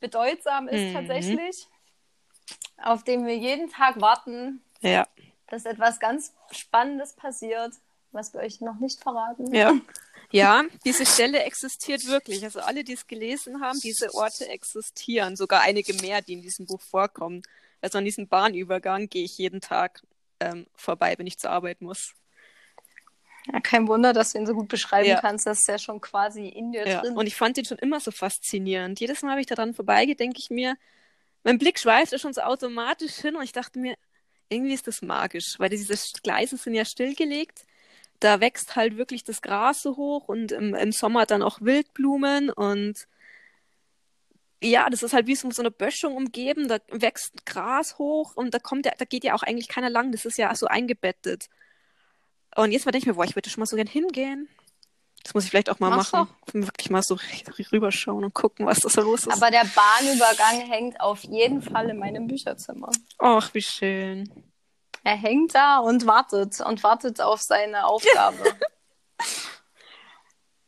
[0.00, 0.92] bedeutsam ist Mhm.
[0.94, 1.68] tatsächlich,
[2.82, 5.06] auf den wir jeden Tag warten, Ja,
[5.48, 7.74] dass etwas ganz Spannendes passiert,
[8.12, 9.54] was wir euch noch nicht verraten.
[9.54, 9.72] ja.
[10.30, 12.44] Ja, diese Stelle existiert wirklich.
[12.44, 15.36] Also alle, die es gelesen haben, diese Orte existieren.
[15.36, 17.42] Sogar einige mehr, die in diesem Buch vorkommen.
[17.80, 20.02] Also an diesem Bahnübergang gehe ich jeden Tag
[20.40, 22.12] ähm, vorbei, wenn ich zur Arbeit muss.
[23.52, 25.20] Ja, kein Wunder, dass du ihn so gut beschreiben Ja.
[25.20, 25.46] kannst.
[25.46, 27.00] Das ist ja schon quasi in dir Ja.
[27.00, 27.16] drin.
[27.16, 28.98] Und ich fand den schon immer so faszinierend.
[28.98, 30.76] Jedes Mal, wenn ich daran vorbeigehe, denke ich mir,
[31.44, 33.96] mein Blick schweift da schon so automatisch hin und ich dachte mir,
[34.48, 37.64] irgendwie ist das magisch, weil diese Gleise sind ja stillgelegt.
[38.20, 42.50] Da wächst halt wirklich das Gras so hoch und im, im Sommer dann auch Wildblumen
[42.50, 43.06] und
[44.62, 48.58] ja, das ist halt wie so eine Böschung umgeben, da wächst Gras hoch und da
[48.58, 51.48] kommt ja, da geht ja auch eigentlich keiner lang, das ist ja so eingebettet.
[52.56, 54.48] Und jetzt mal denke ich mir, boah, ich würde schon mal so gern hingehen.
[55.22, 56.28] Das muss ich vielleicht auch mal Mach's machen.
[56.52, 57.18] Wirklich mal so
[57.72, 59.32] rüberschauen und gucken, was da so los ist.
[59.32, 62.90] Aber der Bahnübergang hängt auf jeden Fall in meinem Bücherzimmer.
[63.18, 64.30] Ach, wie schön.
[65.06, 68.42] Er hängt da und wartet und wartet auf seine Aufgabe.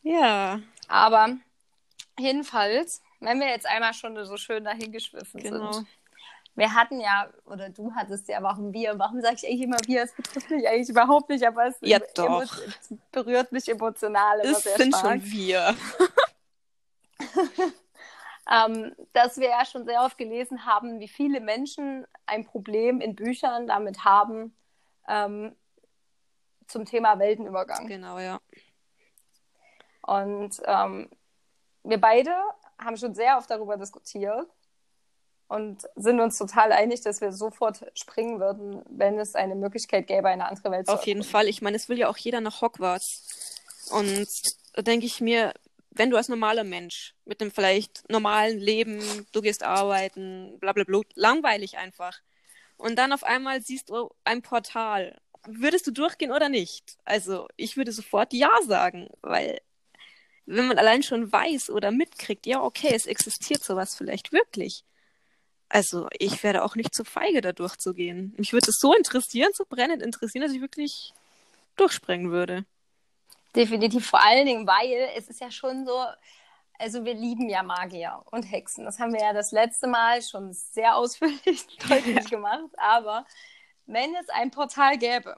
[0.03, 1.36] Ja, Aber
[2.18, 5.72] jedenfalls, wenn wir jetzt einmal schon so schön dahingeschwiffen genau.
[5.72, 5.86] sind.
[6.55, 10.05] Wir hatten ja, oder du hattest ja, warum wir, warum sage ich eigentlich immer wir?
[10.05, 11.99] Es betrifft mich eigentlich überhaupt nicht, aber es, Ja,
[13.12, 15.20] berührt mich emotional immer Es sehr sind stark.
[15.20, 15.76] schon wir.
[18.51, 23.15] ähm, dass wir ja schon sehr oft gelesen haben, wie viele Menschen ein Problem in
[23.15, 24.57] Büchern damit haben
[25.07, 25.55] ähm,
[26.67, 27.87] zum Thema Weltenübergang.
[27.87, 28.41] Genau, ja.
[30.03, 31.11] Und ähm,
[31.83, 32.35] wir beide
[32.79, 34.47] haben schon sehr oft darüber diskutiert
[35.49, 40.29] und sind uns total einig, dass wir sofort springen würden, wenn es eine Möglichkeit gäbe,
[40.29, 41.25] eine andere Welt zu Auf jeden.
[41.25, 41.49] Fall.
[41.49, 43.25] Ich meine, es will ja auch jeder nach Hogwarts.
[43.91, 44.29] Und
[44.75, 45.55] da denke ich mir,
[45.99, 49.01] wenn du als normaler Mensch mit einem vielleicht normalen Leben,
[49.33, 52.21] du gehst arbeiten, bla bla bla, langweilig einfach.
[52.77, 55.19] Und dann auf einmal siehst du ein Portal.
[55.47, 56.97] Würdest du durchgehen oder nicht?
[57.05, 59.61] Also, ich würde sofort Ja sagen, weil
[60.47, 64.85] wenn man allein schon weiß oder mitkriegt, ja, okay, es existiert sowas vielleicht wirklich.
[65.69, 68.35] Also, ich wäre auch nicht zu feige, da durchzugehen.
[68.39, 71.13] Mich würde es so interessieren, so brennend interessieren, dass ich wirklich
[71.77, 72.65] durchspringen würde.
[73.59, 76.05] Definitiv, vor allen Dingen, weil es ist ja schon so,
[76.79, 78.85] also wir lieben ja Magier und Hexen.
[78.85, 82.71] Das haben wir ja das letzte Mal schon sehr ausführlich deutlich gemacht.
[82.77, 83.27] Aber
[83.87, 85.37] wenn es ein Portal gäbe,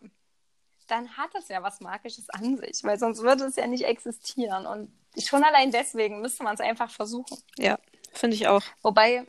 [0.86, 4.66] dann hat es ja was Magisches an sich, weil sonst würde es ja nicht existieren.
[4.66, 7.38] Und schon allein deswegen müsste man es einfach versuchen.
[7.56, 7.78] Ja,
[8.12, 8.62] finde ich auch.
[8.82, 9.26] Wobei,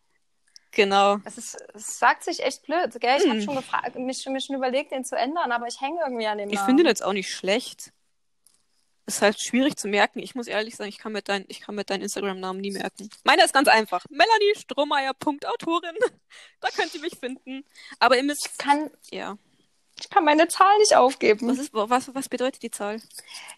[0.73, 1.19] Genau.
[1.19, 3.17] Das, ist, das sagt sich echt blöd, gell?
[3.19, 3.43] Ich habe Hm.
[3.43, 6.49] schon gefragt, mich, mich schon überlegt, den zu ändern, aber ich hänge irgendwie an dem
[6.49, 6.67] Ich Namen.
[6.67, 7.93] finde den jetzt auch nicht schlecht.
[9.05, 10.21] Ist halt schwierig zu merken.
[10.21, 13.11] Ich muss ehrlich sagen, ich kann mir dein, ich kann mir deinen Instagram-Namen nie merken.
[13.25, 14.05] Meiner ist ganz einfach.
[14.11, 15.97] Melanie Strohmeier, Punkt Autorin.
[16.61, 17.65] Da könnt ihr mich finden.
[17.99, 19.37] Aber ihr müsst, kann, ja.
[20.03, 21.49] Ich kann meine Zahl nicht aufgeben.
[21.49, 23.01] Was, ist, was, was bedeutet die Zahl?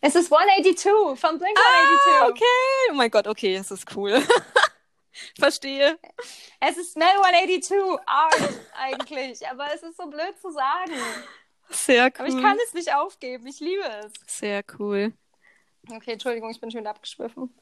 [0.03, 0.85] Es ist 182
[1.19, 2.13] von Blink 182.
[2.21, 2.91] Ah, okay.
[2.91, 4.23] Oh mein Gott, okay, das ist cool.
[5.39, 5.99] Verstehe.
[6.61, 10.93] Es ist Mel 182 Art eigentlich, aber es ist so blöd zu sagen.
[11.71, 12.13] Sehr cool.
[12.19, 13.47] Aber ich kann es nicht aufgeben.
[13.47, 14.13] Ich liebe es.
[14.27, 15.15] Sehr cool.
[15.91, 17.55] Okay, Entschuldigung, ich bin schon wieder abgeschwiffen.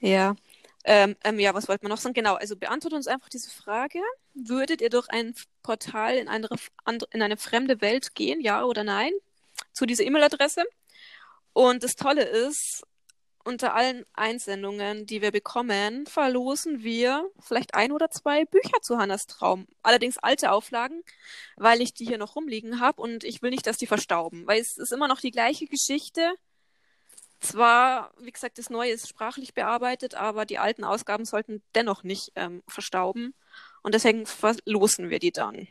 [0.00, 0.36] Ja.
[0.84, 2.14] Ähm, ähm, ja, was wollte man noch sagen?
[2.14, 4.00] Genau, also beantwortet uns einfach diese Frage.
[4.34, 5.34] Würdet ihr durch ein
[5.68, 6.48] Portal in eine,
[7.10, 9.12] in eine fremde Welt gehen, ja oder nein?
[9.74, 10.64] Zu dieser E-Mail-Adresse.
[11.52, 12.84] Und das Tolle ist,
[13.44, 19.26] unter allen Einsendungen, die wir bekommen, verlosen wir vielleicht ein oder zwei Bücher zu Hannas
[19.26, 19.66] Traum.
[19.82, 21.02] Allerdings alte Auflagen,
[21.56, 24.62] weil ich die hier noch rumliegen habe und ich will nicht, dass die verstauben, weil
[24.62, 26.32] es ist immer noch die gleiche Geschichte.
[27.40, 32.32] Zwar, wie gesagt, das Neue ist sprachlich bearbeitet, aber die alten Ausgaben sollten dennoch nicht
[32.36, 33.34] ähm, verstauben.
[33.88, 35.66] Und deswegen verlosen wir die dann.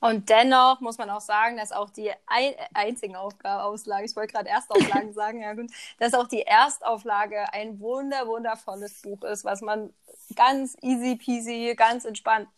[0.00, 4.32] Und dennoch muss man auch sagen, dass auch die ein einzigen Aufgabe, Auslage, ich wollte
[4.32, 5.70] gerade Erstauflagen sagen, ja gut,
[6.00, 9.94] dass auch die Erstauflage ein wunder, wundervolles Buch ist, was man
[10.34, 12.48] ganz easy peasy, ganz entspannt,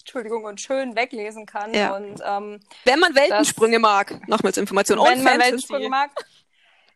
[0.00, 1.72] Entschuldigung, und schön weglesen kann.
[1.72, 1.94] Ja.
[1.94, 4.98] Und, ähm, wenn man Weltensprünge das, mag, nochmals Information.
[5.04, 6.10] Wenn man Weltensprünge mag,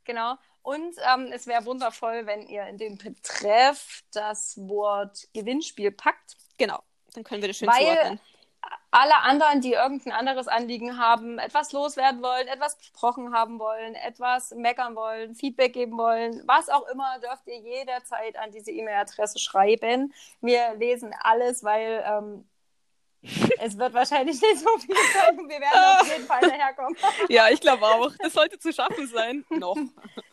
[0.02, 0.34] genau.
[0.62, 6.36] Und ähm, es wäre wundervoll, wenn ihr in den Betreff das Wort Gewinnspiel packt.
[6.58, 6.82] Genau,
[7.14, 8.20] dann können wir das schön Weil zuordnen
[8.90, 14.52] alle anderen, die irgendein anderes Anliegen haben, etwas loswerden wollen, etwas besprochen haben wollen, etwas
[14.52, 20.12] meckern wollen, Feedback geben wollen, was auch immer, dürft ihr jederzeit an diese E-Mail-Adresse schreiben.
[20.40, 22.48] Wir lesen alles, weil ähm,
[23.60, 26.96] es wird wahrscheinlich nicht so viel sein wir werden auf jeden Fall daherkommen.
[27.28, 28.10] ja, ich glaube auch.
[28.18, 29.44] Das sollte zu schaffen sein.
[29.50, 29.76] Noch.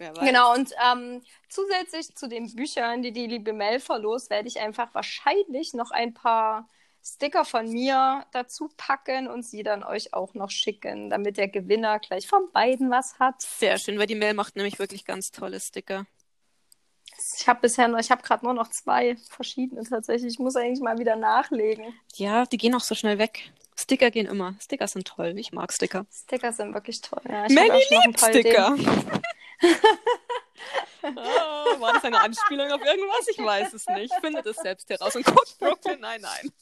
[0.00, 4.94] Genau, und ähm, zusätzlich zu den Büchern, die die liebe Mel verlost, werde ich einfach
[4.94, 6.68] wahrscheinlich noch ein paar
[7.02, 11.98] Sticker von mir dazu packen und sie dann euch auch noch schicken, damit der Gewinner
[11.98, 13.40] gleich von beiden was hat.
[13.40, 16.06] Sehr schön, weil die Mail macht nämlich wirklich ganz tolle Sticker.
[17.38, 20.34] Ich habe bisher noch, ich habe gerade nur noch zwei verschiedene tatsächlich.
[20.34, 21.94] Ich muss eigentlich mal wieder nachlegen.
[22.14, 23.50] Ja, die gehen auch so schnell weg.
[23.76, 24.54] Sticker gehen immer.
[24.60, 25.34] Sticker sind toll.
[25.38, 26.06] Ich mag Sticker.
[26.12, 27.22] Sticker sind wirklich toll.
[27.28, 28.76] Ja, ich Melly liebt Sticker.
[31.02, 33.28] oh, war das eine Anspielung auf irgendwas?
[33.28, 34.14] Ich weiß es nicht.
[34.20, 36.00] Findet es selbst heraus und guckt Brooklyn.
[36.00, 36.52] Nein, nein.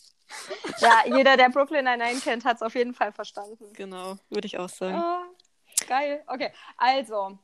[0.80, 3.72] Ja, jeder, der Brooklyn Nine-Nine kennt, hat es auf jeden Fall verstanden.
[3.72, 5.02] Genau, würde ich auch sagen.
[5.02, 6.22] Oh, geil.
[6.26, 7.38] Okay, also,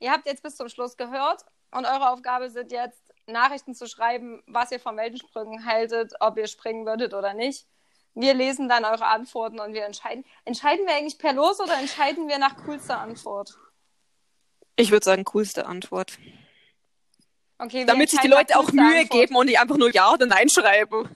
[0.00, 4.42] ihr habt jetzt bis zum Schluss gehört und eure Aufgabe sind jetzt, Nachrichten zu schreiben,
[4.46, 7.66] was ihr von Weltensprüngen haltet, ob ihr springen würdet oder nicht.
[8.14, 10.24] Wir lesen dann eure Antworten und wir entscheiden.
[10.44, 13.56] Entscheiden wir eigentlich per Los oder entscheiden wir nach coolster Antwort?
[14.76, 16.18] Ich würde sagen, coolste Antwort.
[17.58, 19.10] Okay, Damit sich die Leute auch Mühe Antwort.
[19.10, 21.08] geben und nicht einfach nur Ja oder Nein schreiben.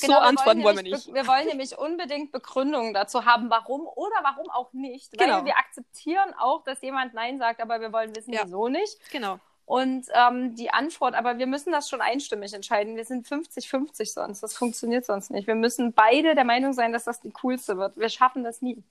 [0.00, 1.12] Genau, so antworten wollen wir nicht.
[1.12, 5.18] Wir wollen nämlich unbedingt Begründungen dazu haben, warum oder warum auch nicht.
[5.18, 5.44] Weil genau.
[5.44, 8.42] wir akzeptieren auch, dass jemand Nein sagt, aber wir wollen wissen, ja.
[8.44, 8.98] wieso nicht.
[9.10, 9.38] Genau.
[9.64, 12.96] Und ähm, die Antwort, aber wir müssen das schon einstimmig entscheiden.
[12.96, 14.42] Wir sind 50-50 sonst.
[14.42, 15.46] Das funktioniert sonst nicht.
[15.46, 17.96] Wir müssen beide der Meinung sein, dass das die coolste wird.
[17.96, 18.82] Wir schaffen das nie.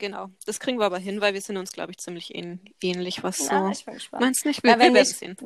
[0.00, 3.22] Genau, das kriegen wir aber hin, weil wir sind uns, glaube ich, ziemlich ähn ähnlich,
[3.22, 3.68] was ja, so.
[3.68, 4.22] Ich bin gespannt.
[4.22, 4.62] Meinst du nicht?
[4.62, 5.36] Wir, ja, wenn, nicht sehen.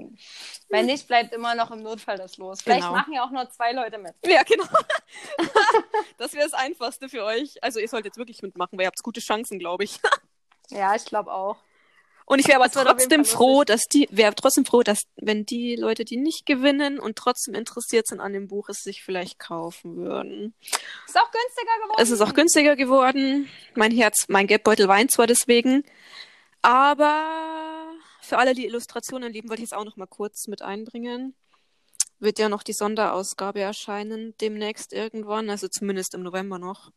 [0.69, 2.63] wenn nicht, bleibt immer noch im Notfall das los.
[2.63, 2.93] Vielleicht genau.
[2.93, 4.15] machen ja auch nur zwei Leute mit.
[4.25, 4.65] Ja, genau.
[6.19, 7.61] das wäre das Einfachste für euch.
[7.65, 9.99] Also ihr solltet wirklich mitmachen, weil ihr habt gute Chancen, glaube ich.
[10.71, 11.57] ja, ich glaube auch.
[12.27, 16.05] Und ich wäre aber trotzdem froh, dass die, wäre trotzdem froh, dass, wenn die Leute,
[16.05, 20.55] die nicht gewinnen und trotzdem interessiert sind an dem Buch, es sich vielleicht kaufen würden.
[21.07, 22.03] Ist auch günstiger geworden.
[22.03, 23.49] Es ist auch günstiger geworden.
[23.75, 25.85] Mein Herz, mein Geldbeutel weint zwar deswegen,
[26.63, 31.35] aber für alle, die Illustrationen lieben, wollte ich es auch noch mal kurz mit einbringen.
[32.21, 36.91] Wird ja noch die Sonderausgabe erscheinen demnächst irgendwann, also zumindest im November noch.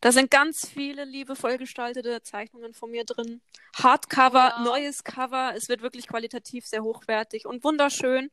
[0.00, 3.40] Da sind ganz viele liebevoll gestaltete Zeichnungen von mir drin.
[3.76, 4.62] Hardcover, ja.
[4.62, 5.54] neues Cover.
[5.56, 8.30] Es wird wirklich qualitativ sehr hochwertig und wunderschön.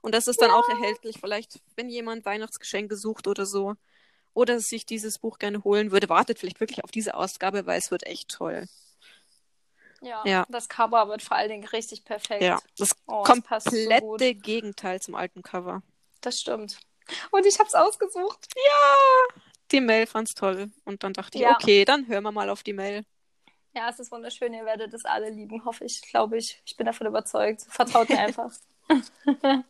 [0.00, 0.56] Und das ist dann ja.
[0.56, 1.18] auch erhältlich.
[1.20, 3.74] Vielleicht, wenn jemand Weihnachtsgeschenke sucht oder so.
[4.34, 7.90] Oder sich dieses Buch gerne holen würde, wartet vielleicht wirklich auf diese Ausgabe, weil es
[7.90, 8.66] wird echt toll.
[10.00, 10.46] Ja, ja.
[10.48, 12.42] das Cover wird vor allen Dingen richtig perfekt.
[12.42, 15.82] Ja, das oh, komplette so Gegenteil zum alten Cover.
[16.22, 16.78] Das stimmt.
[17.30, 18.48] Und ich habe es ausgesucht.
[18.56, 19.42] Ja!
[19.72, 20.70] Die Mail fand's toll.
[20.84, 21.54] Und dann dachte ich, ja.
[21.54, 23.04] okay, dann hören wir mal auf die Mail.
[23.74, 24.52] Ja, es ist wunderschön.
[24.52, 26.60] Ihr werdet es alle lieben, hoffe ich, glaube ich.
[26.66, 27.62] Ich bin davon überzeugt.
[27.68, 28.52] Vertraut mir einfach.
[29.42, 29.64] ähm,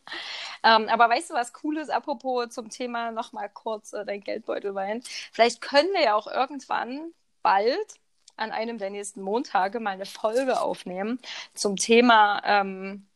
[0.63, 5.01] aber weißt du, was cool ist, apropos zum Thema nochmal kurz äh, dein Geldbeutelwein?
[5.31, 7.99] Vielleicht können wir ja auch irgendwann bald
[8.35, 11.19] an einem der nächsten Montage mal eine Folge aufnehmen
[11.53, 13.07] zum Thema ähm,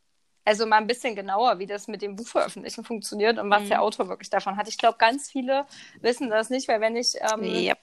[0.47, 3.69] also mal ein bisschen genauer, wie das mit dem Buchveröffentlichen funktioniert und was mhm.
[3.69, 4.69] der Autor wirklich davon hat.
[4.69, 5.65] Ich glaube, ganz viele
[5.99, 7.77] wissen das nicht, weil wenn ich ähm, yep.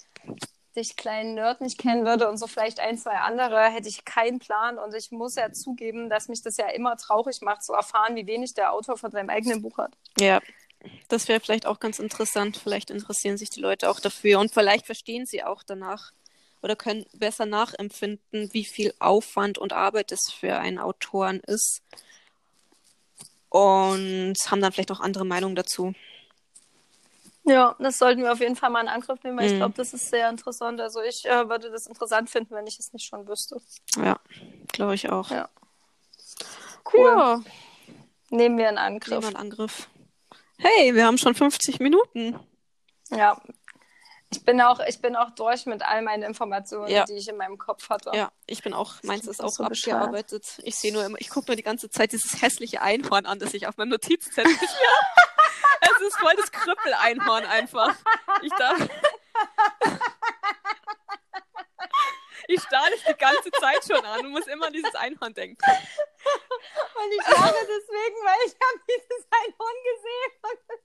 [0.74, 4.38] dich kleinen Nerd nicht kennen würde und so vielleicht ein, zwei andere, hätte ich keinen
[4.38, 4.78] Plan.
[4.78, 8.26] Und ich muss ja zugeben, dass mich das ja immer traurig macht, zu erfahren, wie
[8.26, 9.92] wenig der Autor von seinem eigenen Buch hat.
[10.18, 10.40] Ja,
[11.08, 12.56] das wäre vielleicht auch ganz interessant.
[12.56, 16.12] Vielleicht interessieren sich die Leute auch dafür und vielleicht verstehen sie auch danach
[16.62, 21.82] oder können besser nachempfinden, wie viel Aufwand und Arbeit es für einen Autoren ist.
[23.54, 25.94] Und haben dann vielleicht auch andere Meinungen dazu.
[27.44, 29.46] Ja, das sollten wir auf jeden Fall mal in Angriff nehmen, weil mm.
[29.46, 29.58] ich mhm.
[29.58, 30.80] glaube, das ist sehr interessant.
[30.80, 33.60] Also ich äh, würde das interessant finden, wenn ich es nicht schon wüsste.
[33.96, 34.18] Ja,
[34.72, 35.30] glaube ich auch.
[35.30, 35.48] Ja.
[36.92, 37.06] Cool.
[37.06, 37.40] Ja.
[38.30, 39.10] Nehmen wir in Angriff.
[39.10, 39.88] Nehmen wir in Angriff.
[40.58, 42.36] Hey, wir haben schon 50 Minuten.
[43.12, 43.40] Ja.
[44.34, 47.04] Ich bin auch, ich bin auch durch mit all meinen Informationen, ja.
[47.04, 48.10] die ich in meinem Kopf hatte.
[48.14, 50.42] Ja, ich bin auch, meins ist auch so abgearbeitet.
[50.42, 50.64] Bescheid.
[50.64, 53.54] Ich sehe nur immer, ich gucke mir die ganze Zeit dieses hässliche Einhorn an, das
[53.54, 54.52] ich auf meinem Notizzettel
[55.80, 57.94] Es ist voll das Krüppel-Einhorn einfach.
[58.42, 58.88] Ich darf.
[62.48, 65.58] Ich starre es die ganze Zeit schon an und muss immer an dieses Einhorn denken.
[65.64, 70.80] Und ich lache deswegen, weil ich habe dieses Einhorn gesehen.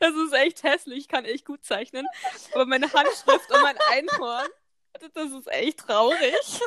[0.00, 2.06] Das ist echt hässlich, ich kann echt gut zeichnen.
[2.54, 4.48] Aber meine Handschrift und mein Einhorn,
[5.14, 6.60] das ist echt traurig.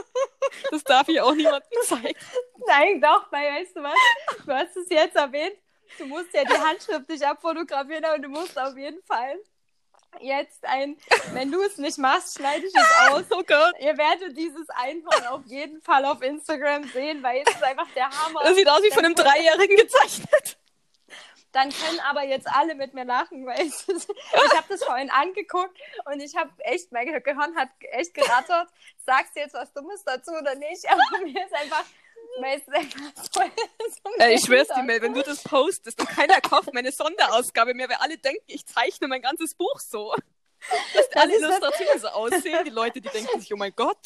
[0.70, 2.20] Das darf ich auch niemandem zeigen.
[2.68, 3.98] Nein, doch, weil weißt du was?
[4.46, 5.58] Du hast es jetzt erwähnt.
[5.98, 9.40] Du musst ja die Handschrift nicht abfotografieren, aber du musst auf jeden Fall
[10.20, 10.98] jetzt ein,
[11.34, 13.24] wenn du es nicht machst, schneide ich es aus.
[13.30, 13.74] Oh Gott.
[13.80, 18.10] Ihr werdet dieses Einhorn auf jeden Fall auf Instagram sehen, weil es ist einfach der
[18.10, 18.42] Hammer.
[18.44, 20.58] Das sieht aus wie von einem Dreijährigen gezeichnet.
[21.52, 25.78] Dann können aber jetzt alle mit mir lachen, weil ich, ich habe das vorhin angeguckt
[26.06, 28.70] und ich habe echt, mein Gehirn hat echt gerattert.
[29.06, 30.90] Sagst du jetzt was Dummes dazu oder nicht?
[30.90, 31.84] Aber mir ist einfach
[34.20, 37.90] äh, ich schwör's dir, Mel, wenn du das postest und keiner kauft meine Sonderausgabe mehr,
[37.90, 40.14] weil alle denken, ich zeichne mein ganzes Buch so.
[40.94, 43.98] Dass das alle Illustrationen so aussehen, die Leute, die denken sich, oh mein Gott.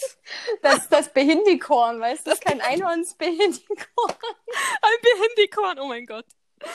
[0.61, 2.29] Das ist das Behindikorn, weißt du?
[2.29, 4.15] Das ist kein Einhorn, das Behindikorn.
[4.81, 6.25] Ein Behindikorn, oh mein Gott.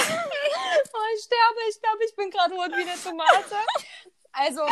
[0.00, 3.56] Oh, ich sterbe, ich glaube, ich bin gerade rot wie eine Tomate.
[4.32, 4.62] Also,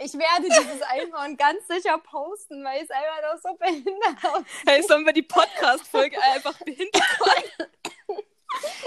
[0.00, 4.46] ich werde dieses Einhorn ganz sicher posten, weil es einfach noch so behindert aussieht.
[4.66, 7.02] Hey, sollen wir die Podcast-Folge einfach behindert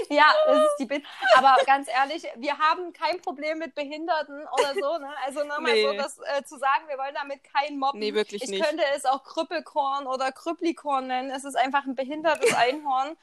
[0.10, 1.04] ja, das ist die Bild.
[1.36, 4.98] Aber ganz ehrlich, wir haben kein Problem mit Behinderten oder so.
[4.98, 5.10] Ne?
[5.26, 5.86] Also nochmal nee.
[5.86, 8.00] so, das äh, zu sagen, wir wollen damit keinen mobben.
[8.00, 8.64] Nee, wirklich ich nicht.
[8.64, 11.32] könnte es auch Krüppelkorn oder Krüpplikorn nennen.
[11.32, 13.18] Es ist einfach ein behindertes Einhorn.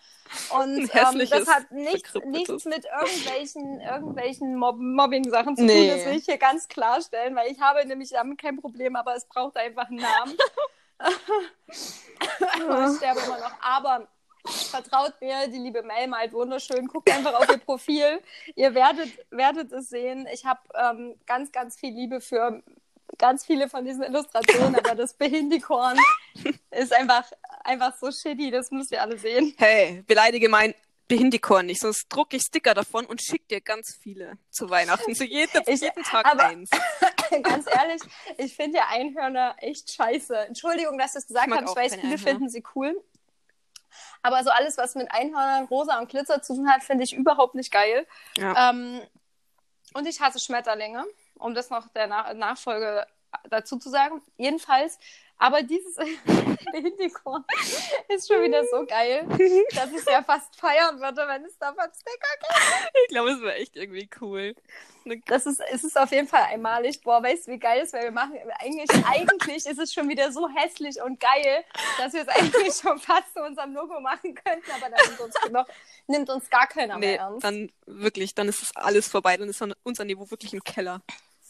[0.50, 5.90] Und ähm, das hat nichts, nichts mit irgendwelchen, irgendwelchen Mob Mobbing-Sachen zu nee.
[5.90, 5.98] tun.
[5.98, 9.26] Das will ich hier ganz klarstellen, weil ich habe nämlich damit kein Problem, aber es
[9.26, 10.36] braucht einfach einen Namen.
[12.90, 13.52] ich sterbe immer noch.
[13.60, 14.08] Aber
[14.46, 16.86] Vertraut mir, die liebe Mel malt wunderschön.
[16.86, 18.20] Guckt einfach auf ihr Profil.
[18.54, 20.26] Ihr werdet, werdet es sehen.
[20.32, 22.62] Ich habe ähm, ganz, ganz viel Liebe für
[23.18, 25.98] ganz viele von diesen Illustrationen, aber das Behindikorn
[26.70, 27.24] ist einfach,
[27.62, 28.50] einfach so shitty.
[28.50, 29.54] Das müsst ihr alle sehen.
[29.56, 30.74] Hey, beleidige mein
[31.06, 35.14] Behindikorn nicht, sonst drucke ich Sticker davon und schicke dir ganz viele zu Weihnachten.
[35.14, 36.70] Zu jedem, ich, jeden Tag aber, eins.
[37.42, 38.00] ganz ehrlich,
[38.38, 40.34] ich finde ja Einhörner echt scheiße.
[40.46, 41.64] Entschuldigung, dass ich das gesagt habe.
[41.64, 42.18] Ich weiß, viele Einhörner.
[42.18, 43.04] finden sie cool.
[44.22, 47.54] Aber so alles, was mit Einhörnern, Rosa und Glitzer zu tun hat, finde ich überhaupt
[47.54, 48.06] nicht geil.
[48.36, 48.70] Ja.
[48.70, 49.00] Ähm,
[49.94, 53.06] und ich hasse Schmetterlinge, um das noch der Nach Nachfolge
[53.48, 54.22] dazu zu sagen.
[54.36, 54.98] Jedenfalls
[55.38, 55.96] aber dieses
[56.72, 57.44] Indikorn
[58.08, 59.26] ist schon wieder so geil,
[59.74, 62.90] dass ich es ja fast feiern würde, wenn es davon Sticker gibt.
[63.02, 64.54] Ich glaube, es wäre echt irgendwie cool.
[65.26, 67.02] Das ist, es ist auf jeden Fall einmalig.
[67.02, 68.04] Boah, weißt du, wie geil es wäre?
[68.04, 71.64] Wir machen eigentlich, eigentlich ist es schon wieder so hässlich und geil,
[71.98, 75.34] dass wir es eigentlich schon fast zu unserem Logo machen könnten, aber dann nimmt uns,
[75.50, 75.66] noch,
[76.06, 77.44] nimmt uns gar keiner nee, mehr ernst.
[77.44, 81.02] Dann wirklich, dann ist das alles vorbei, dann ist unser Niveau wirklich im Keller.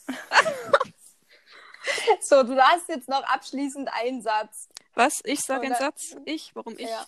[2.20, 4.68] So, du hast jetzt noch abschließend einen Satz.
[4.94, 5.20] Was?
[5.24, 6.16] Ich sage einen Satz?
[6.24, 6.54] Ich?
[6.54, 6.88] Warum ich?
[6.88, 7.06] Ja.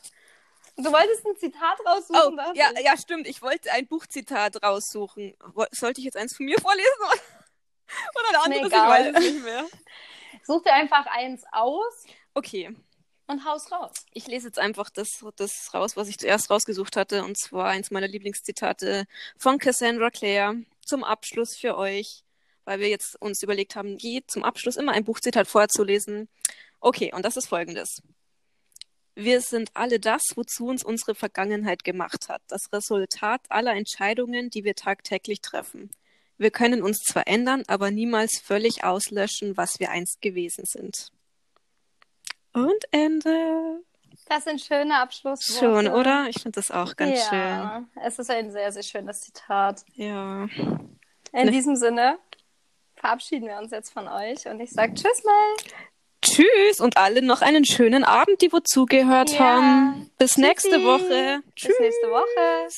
[0.76, 2.38] Du wolltest ein Zitat raussuchen?
[2.38, 3.26] Oh, ja, ja, stimmt.
[3.26, 5.34] Ich wollte ein Buchzitat raussuchen.
[5.70, 6.86] Sollte ich jetzt eins von mir vorlesen?
[7.00, 8.72] Oder ein anderes?
[8.72, 9.64] Ich weiß es nicht mehr.
[10.42, 12.04] Such dir einfach eins aus.
[12.34, 12.76] Okay.
[13.26, 13.92] Und haus raus.
[14.12, 17.24] Ich lese jetzt einfach das, das raus, was ich zuerst rausgesucht hatte.
[17.24, 19.06] Und zwar eins meiner Lieblingszitate
[19.38, 22.25] von Cassandra Clare zum Abschluss für euch
[22.66, 26.28] weil wir jetzt uns überlegt haben, je zum Abschluss immer ein Buchzitat vorzulesen.
[26.80, 28.02] Okay, und das ist folgendes.
[29.14, 34.64] Wir sind alle das, wozu uns unsere Vergangenheit gemacht hat, das Resultat aller Entscheidungen, die
[34.64, 35.90] wir tagtäglich treffen.
[36.36, 41.10] Wir können uns zwar ändern, aber niemals völlig auslöschen, was wir einst gewesen sind.
[42.52, 43.80] Und Ende.
[44.28, 45.64] Das sind schöne Abschlussworte.
[45.64, 46.26] Schon, oder?
[46.28, 47.38] Ich finde das auch ganz ja, schön.
[47.38, 49.84] Ja, es ist ein sehr, sehr schönes Zitat.
[49.94, 50.48] Ja.
[51.32, 51.50] In ne.
[51.50, 52.18] diesem Sinne,
[52.96, 55.72] verabschieden wir uns jetzt von euch und ich sage Tschüss, Mel.
[56.22, 59.38] Tschüss und alle noch einen schönen Abend, die wo zugehört ja.
[59.38, 60.10] haben.
[60.18, 60.40] Bis Tschüssi.
[60.40, 61.40] nächste Woche.
[61.54, 62.68] Bis nächste Woche.